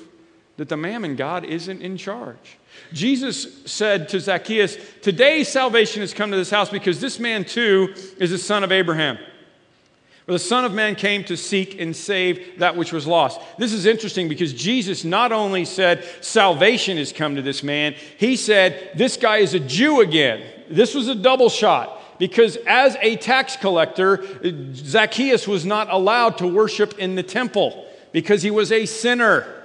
that 0.57 0.69
the 0.69 0.77
mammon 0.77 1.17
God 1.17 1.45
isn't 1.45 1.83
in 1.83 1.97
charge. 1.97 2.59
Jesus 2.93 3.65
said 3.71 4.09
to 4.11 4.21
Zacchaeus, 4.21 4.77
Today 5.03 5.45
salvation 5.45 6.01
has 6.01 6.15
come 6.15 6.31
to 6.31 6.37
this 6.37 6.51
house 6.51 6.71
because 6.71 7.01
this 7.01 7.19
man 7.19 7.45
too 7.45 7.95
is 8.19 8.33
a 8.33 8.39
son 8.39 8.65
of 8.65 8.73
Abraham. 8.73 9.19
For 10.27 10.33
the 10.33 10.39
Son 10.41 10.65
of 10.65 10.75
Man 10.75 10.97
came 10.97 11.23
to 11.25 11.37
seek 11.37 11.81
and 11.81 11.95
save 11.95 12.59
that 12.59 12.77
which 12.77 12.93
was 12.93 13.07
lost. 13.07 13.41
This 13.59 13.73
is 13.73 13.87
interesting 13.87 14.29
because 14.29 14.53
Jesus 14.53 15.05
not 15.05 15.31
only 15.31 15.65
said 15.65 16.05
salvation 16.21 16.97
has 16.97 17.13
come 17.13 17.37
to 17.37 17.43
this 17.43 17.63
man, 17.63 17.95
he 18.19 18.35
said 18.35 18.91
this 18.97 19.17
guy 19.17 19.37
is 19.37 19.55
a 19.55 19.61
Jew 19.61 20.01
again. 20.01 20.43
This 20.69 20.97
was 20.97 21.07
a 21.07 21.15
double 21.15 21.49
shot 21.49 22.19
because 22.19 22.57
as 22.67 22.97
a 23.03 23.15
tax 23.17 23.57
collector, 23.57 24.25
Zacchaeus 24.75 25.47
was 25.47 25.65
not 25.65 25.91
allowed 25.91 26.39
to 26.39 26.49
worship 26.49 26.99
in 26.99 27.15
the 27.15 27.23
temple 27.23 27.87
because 28.11 28.43
he 28.43 28.51
was 28.51 28.73
a 28.73 28.85
sinner. 28.85 29.56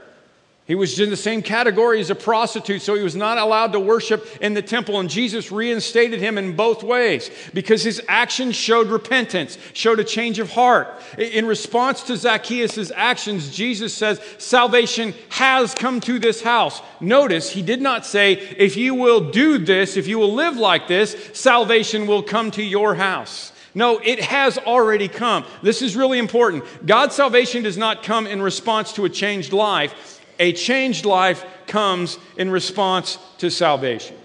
He 0.68 0.76
was 0.76 1.00
in 1.00 1.10
the 1.10 1.18
same 1.18 1.42
category 1.42 2.00
as 2.00 2.12
a 2.12 2.16
prostitute, 2.16 2.84
so 2.84 2.94
he 2.94 3.04
was 3.04 3.16
not 3.16 3.40
allowed 3.40 3.74
to 3.74 3.80
worship 3.80 4.28
in 4.42 4.54
the 4.54 4.62
temple. 4.62 5.00
And 5.00 5.10
Jesus 5.10 5.52
reinstated 5.52 6.20
him 6.22 6.38
in 6.38 6.56
both 6.56 6.84
ways 6.84 7.32
because 7.54 7.84
his 7.84 8.02
actions 8.08 8.56
showed 8.56 8.88
repentance, 8.88 9.58
showed 9.74 10.00
a 10.00 10.04
change 10.04 10.38
of 10.38 10.52
heart. 10.52 10.88
In 11.18 11.48
response 11.48 12.04
to 12.04 12.16
Zacchaeus' 12.16 12.92
actions, 12.96 13.54
Jesus 13.54 13.94
says, 13.94 14.22
Salvation 14.38 15.16
has 15.30 15.74
come 15.74 16.00
to 16.02 16.20
this 16.20 16.44
house. 16.44 16.80
Notice 17.00 17.50
he 17.50 17.64
did 17.64 17.82
not 17.82 18.06
say, 18.06 18.34
If 18.34 18.78
you 18.78 18.94
will 18.94 19.32
do 19.32 19.58
this, 19.58 19.98
if 19.98 20.08
you 20.08 20.20
will 20.20 20.34
live 20.34 20.58
like 20.58 20.88
this, 20.88 21.18
salvation 21.34 22.06
will 22.06 22.22
come 22.22 22.52
to 22.52 22.64
your 22.64 22.94
house. 22.94 23.52
No, 23.74 24.00
it 24.00 24.22
has 24.22 24.58
already 24.58 25.08
come. 25.08 25.46
This 25.64 25.82
is 25.82 25.96
really 25.96 26.20
important. 26.20 26.66
God's 26.86 27.16
salvation 27.16 27.64
does 27.64 27.78
not 27.78 28.04
come 28.04 28.28
in 28.28 28.42
response 28.42 28.94
to 28.94 29.06
a 29.06 29.10
changed 29.10 29.54
life 29.54 30.11
a 30.42 30.52
changed 30.54 31.06
life 31.06 31.46
comes 31.68 32.18
in 32.36 32.50
response 32.50 33.20
to 33.38 33.52
salvation. 33.52 34.18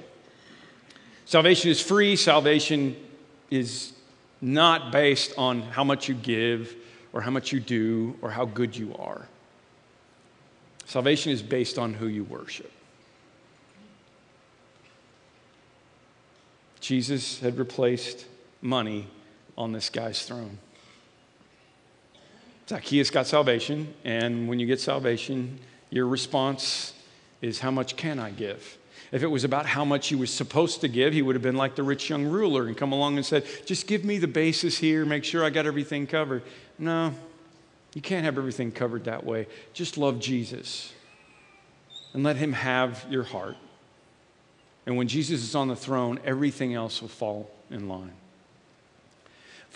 Salvation 1.26 1.70
is 1.70 1.80
free, 1.80 2.16
salvation 2.16 2.96
is 3.50 3.92
not 4.40 4.90
based 4.90 5.34
on 5.36 5.60
how 5.60 5.84
much 5.84 6.08
you 6.08 6.14
give 6.14 6.74
or 7.12 7.20
how 7.20 7.30
much 7.30 7.52
you 7.52 7.60
do 7.60 8.16
or 8.22 8.30
how 8.30 8.46
good 8.46 8.74
you 8.74 8.96
are. 8.98 9.28
Salvation 10.86 11.32
is 11.32 11.42
based 11.42 11.78
on 11.78 11.92
who 11.92 12.06
you 12.06 12.24
worship. 12.24 12.72
Jesus 16.80 17.40
had 17.40 17.58
replaced 17.58 18.24
money 18.62 19.06
on 19.58 19.72
this 19.72 19.90
guy's 19.90 20.22
throne. 20.22 20.56
Zacchaeus 22.68 23.10
got 23.10 23.26
salvation, 23.26 23.92
and 24.02 24.48
when 24.48 24.58
you 24.58 24.66
get 24.66 24.80
salvation, 24.80 25.58
your 25.90 26.06
response 26.06 26.92
is, 27.42 27.60
How 27.60 27.70
much 27.70 27.96
can 27.96 28.18
I 28.18 28.30
give? 28.30 28.78
If 29.12 29.22
it 29.22 29.28
was 29.28 29.44
about 29.44 29.66
how 29.66 29.84
much 29.84 30.08
he 30.08 30.14
was 30.14 30.32
supposed 30.32 30.80
to 30.80 30.88
give, 30.88 31.12
he 31.12 31.22
would 31.22 31.36
have 31.36 31.42
been 31.42 31.56
like 31.56 31.76
the 31.76 31.82
rich 31.82 32.10
young 32.10 32.26
ruler 32.26 32.66
and 32.66 32.76
come 32.76 32.92
along 32.92 33.16
and 33.16 33.24
said, 33.24 33.44
Just 33.64 33.86
give 33.86 34.04
me 34.04 34.18
the 34.18 34.28
basis 34.28 34.78
here, 34.78 35.04
make 35.04 35.24
sure 35.24 35.44
I 35.44 35.50
got 35.50 35.66
everything 35.66 36.06
covered. 36.06 36.42
No, 36.78 37.14
you 37.94 38.02
can't 38.02 38.24
have 38.24 38.36
everything 38.36 38.72
covered 38.72 39.04
that 39.04 39.24
way. 39.24 39.46
Just 39.72 39.96
love 39.96 40.20
Jesus 40.20 40.92
and 42.12 42.22
let 42.24 42.36
him 42.36 42.52
have 42.52 43.06
your 43.08 43.22
heart. 43.22 43.56
And 44.86 44.96
when 44.96 45.08
Jesus 45.08 45.42
is 45.42 45.54
on 45.54 45.68
the 45.68 45.76
throne, 45.76 46.20
everything 46.24 46.74
else 46.74 47.00
will 47.00 47.08
fall 47.08 47.50
in 47.70 47.88
line 47.88 48.12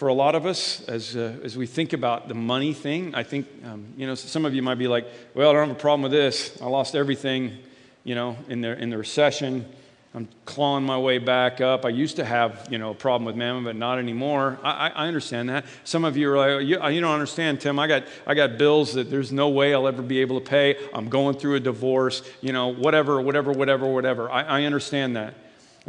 for 0.01 0.09
a 0.09 0.15
lot 0.15 0.35
of 0.35 0.47
us, 0.47 0.83
as, 0.89 1.15
uh, 1.15 1.37
as 1.45 1.59
we 1.59 1.67
think 1.67 1.93
about 1.93 2.27
the 2.27 2.33
money 2.33 2.73
thing, 2.73 3.15
I 3.15 3.23
think, 3.23 3.47
um, 3.67 3.85
you 3.99 4.07
know, 4.07 4.15
some 4.15 4.47
of 4.47 4.55
you 4.55 4.63
might 4.63 4.77
be 4.77 4.89
like, 4.89 5.07
well, 5.35 5.51
I 5.51 5.53
don't 5.53 5.69
have 5.69 5.77
a 5.77 5.79
problem 5.79 6.01
with 6.01 6.13
this. 6.13 6.59
I 6.63 6.69
lost 6.69 6.95
everything, 6.95 7.59
you 8.03 8.15
know, 8.15 8.35
in 8.49 8.63
the, 8.63 8.79
in 8.79 8.89
the 8.89 8.97
recession. 8.97 9.67
I'm 10.15 10.27
clawing 10.47 10.85
my 10.85 10.97
way 10.97 11.19
back 11.19 11.61
up. 11.61 11.85
I 11.85 11.91
used 11.91 12.17
to 12.17 12.25
have, 12.25 12.67
you 12.71 12.79
know, 12.79 12.93
a 12.93 12.95
problem 12.95 13.27
with 13.27 13.37
mammon, 13.37 13.63
but 13.63 13.77
not 13.77 13.99
anymore. 13.99 14.59
I, 14.63 14.89
I 14.89 15.07
understand 15.07 15.51
that. 15.51 15.67
Some 15.85 16.07
of 16.07 16.17
you 16.17 16.33
are 16.33 16.39
like, 16.39 16.67
you, 16.67 16.83
you, 16.83 17.01
don't 17.03 17.13
understand, 17.13 17.61
Tim. 17.61 17.79
I 17.79 17.87
got, 17.87 18.05
I 18.27 18.33
got 18.33 18.57
bills 18.57 18.95
that 18.95 19.11
there's 19.11 19.33
no 19.33 19.51
way 19.51 19.75
I'll 19.75 19.87
ever 19.87 20.01
be 20.01 20.23
able 20.23 20.41
to 20.41 20.49
pay. 20.49 20.79
I'm 20.95 21.11
going 21.11 21.37
through 21.37 21.57
a 21.57 21.61
divorce, 21.61 22.23
you 22.41 22.55
know, 22.55 22.69
whatever, 22.69 23.21
whatever, 23.21 23.53
whatever, 23.53 23.87
whatever. 23.87 24.31
I, 24.31 24.45
I 24.45 24.63
understand 24.63 25.17
that. 25.17 25.35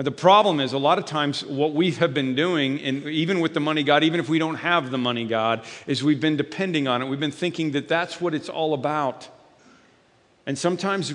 The 0.03 0.11
problem 0.11 0.59
is, 0.59 0.73
a 0.73 0.79
lot 0.79 0.97
of 0.97 1.05
times, 1.05 1.45
what 1.45 1.73
we 1.73 1.91
have 1.91 2.11
been 2.11 2.33
doing, 2.33 2.81
and 2.81 3.05
even 3.05 3.39
with 3.39 3.53
the 3.53 3.59
money 3.59 3.83
God, 3.83 4.03
even 4.03 4.19
if 4.19 4.29
we 4.29 4.39
don't 4.39 4.55
have 4.55 4.89
the 4.89 4.97
money 4.97 5.25
God, 5.25 5.63
is 5.85 6.03
we've 6.03 6.19
been 6.19 6.37
depending 6.37 6.87
on 6.87 7.01
it. 7.01 7.05
We've 7.05 7.19
been 7.19 7.31
thinking 7.31 7.71
that 7.71 7.87
that's 7.87 8.19
what 8.19 8.33
it's 8.33 8.49
all 8.49 8.73
about. 8.73 9.29
And 10.47 10.57
sometimes, 10.57 11.13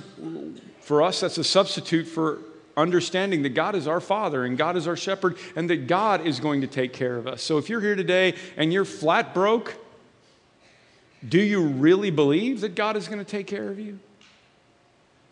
for 0.80 1.02
us, 1.02 1.20
that's 1.20 1.36
a 1.36 1.44
substitute 1.44 2.04
for 2.04 2.38
understanding 2.76 3.42
that 3.42 3.54
God 3.54 3.74
is 3.74 3.88
our 3.88 4.00
Father 4.00 4.44
and 4.44 4.56
God 4.56 4.76
is 4.76 4.86
our 4.86 4.96
shepherd 4.96 5.36
and 5.56 5.68
that 5.70 5.86
God 5.86 6.26
is 6.26 6.38
going 6.38 6.60
to 6.60 6.66
take 6.66 6.92
care 6.92 7.16
of 7.16 7.26
us. 7.26 7.42
So 7.42 7.58
if 7.58 7.68
you're 7.68 7.80
here 7.80 7.96
today 7.96 8.34
and 8.56 8.72
you're 8.72 8.84
flat 8.84 9.32
broke, 9.32 9.74
do 11.26 11.40
you 11.40 11.62
really 11.62 12.10
believe 12.10 12.60
that 12.60 12.74
God 12.74 12.96
is 12.96 13.08
going 13.08 13.18
to 13.18 13.24
take 13.24 13.46
care 13.46 13.68
of 13.68 13.80
you? 13.80 13.98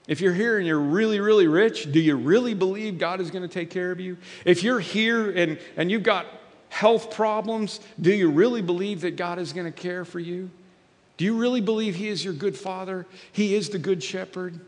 If 0.06 0.20
you're 0.20 0.34
here 0.34 0.58
and 0.58 0.66
you're 0.66 0.78
really, 0.78 1.18
really 1.18 1.46
rich, 1.46 1.90
do 1.90 1.98
you 1.98 2.16
really 2.16 2.54
believe 2.54 2.98
God 2.98 3.20
is 3.20 3.30
going 3.30 3.42
to 3.42 3.48
take 3.48 3.70
care 3.70 3.90
of 3.90 4.00
you? 4.00 4.18
If 4.44 4.62
you're 4.62 4.80
here 4.80 5.30
and, 5.30 5.58
and 5.76 5.90
you've 5.90 6.02
got 6.02 6.26
health 6.68 7.10
problems, 7.10 7.80
do 8.00 8.12
you 8.12 8.30
really 8.30 8.60
believe 8.60 9.00
that 9.02 9.16
God 9.16 9.38
is 9.38 9.52
going 9.52 9.66
to 9.66 9.72
care 9.72 10.04
for 10.04 10.20
you? 10.20 10.50
Do 11.16 11.24
you 11.24 11.38
really 11.38 11.60
believe 11.60 11.94
He 11.94 12.08
is 12.08 12.24
your 12.24 12.34
good 12.34 12.56
father? 12.56 13.06
He 13.32 13.54
is 13.54 13.70
the 13.70 13.78
good 13.78 14.02
shepherd? 14.02 14.60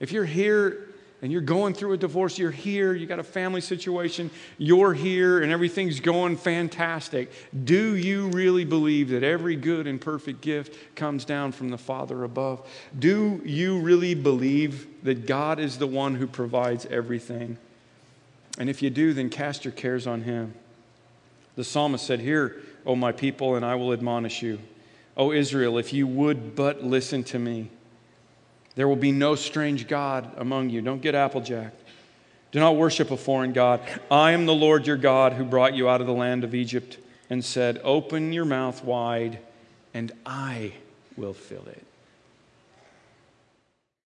If 0.00 0.12
you're 0.12 0.24
here 0.24 0.88
and 1.26 1.32
you're 1.32 1.42
going 1.42 1.74
through 1.74 1.92
a 1.92 1.96
divorce, 1.96 2.38
you're 2.38 2.52
here, 2.52 2.94
you 2.94 3.04
got 3.04 3.18
a 3.18 3.24
family 3.24 3.60
situation, 3.60 4.30
you're 4.58 4.94
here, 4.94 5.42
and 5.42 5.50
everything's 5.50 5.98
going 5.98 6.36
fantastic. 6.36 7.32
Do 7.64 7.96
you 7.96 8.28
really 8.28 8.64
believe 8.64 9.08
that 9.08 9.24
every 9.24 9.56
good 9.56 9.88
and 9.88 10.00
perfect 10.00 10.40
gift 10.40 10.94
comes 10.94 11.24
down 11.24 11.50
from 11.50 11.70
the 11.70 11.78
Father 11.78 12.22
above? 12.22 12.64
Do 12.96 13.42
you 13.44 13.80
really 13.80 14.14
believe 14.14 14.86
that 15.02 15.26
God 15.26 15.58
is 15.58 15.78
the 15.78 15.88
one 15.88 16.14
who 16.14 16.28
provides 16.28 16.86
everything? 16.86 17.58
And 18.56 18.70
if 18.70 18.80
you 18.80 18.88
do, 18.88 19.12
then 19.12 19.28
cast 19.28 19.64
your 19.64 19.72
cares 19.72 20.06
on 20.06 20.22
Him. 20.22 20.54
The 21.56 21.64
psalmist 21.64 22.06
said, 22.06 22.20
Hear, 22.20 22.54
O 22.86 22.94
my 22.94 23.10
people, 23.10 23.56
and 23.56 23.64
I 23.64 23.74
will 23.74 23.92
admonish 23.92 24.42
you. 24.42 24.60
O 25.16 25.32
Israel, 25.32 25.76
if 25.76 25.92
you 25.92 26.06
would 26.06 26.54
but 26.54 26.84
listen 26.84 27.24
to 27.24 27.40
me. 27.40 27.70
There 28.76 28.86
will 28.86 28.94
be 28.94 29.10
no 29.10 29.34
strange 29.34 29.88
God 29.88 30.30
among 30.36 30.70
you. 30.70 30.80
Don't 30.82 31.02
get 31.02 31.14
applejack. 31.14 31.72
Do 32.52 32.60
not 32.60 32.76
worship 32.76 33.10
a 33.10 33.16
foreign 33.16 33.52
God. 33.52 33.80
I 34.10 34.32
am 34.32 34.46
the 34.46 34.54
Lord 34.54 34.86
your 34.86 34.96
God 34.96 35.32
who 35.32 35.44
brought 35.44 35.74
you 35.74 35.88
out 35.88 36.00
of 36.00 36.06
the 36.06 36.12
land 36.12 36.44
of 36.44 36.54
Egypt 36.54 36.98
and 37.28 37.44
said, 37.44 37.80
Open 37.82 38.32
your 38.32 38.44
mouth 38.44 38.84
wide, 38.84 39.40
and 39.92 40.12
I 40.24 40.74
will 41.16 41.34
fill 41.34 41.66
it. 41.66 41.84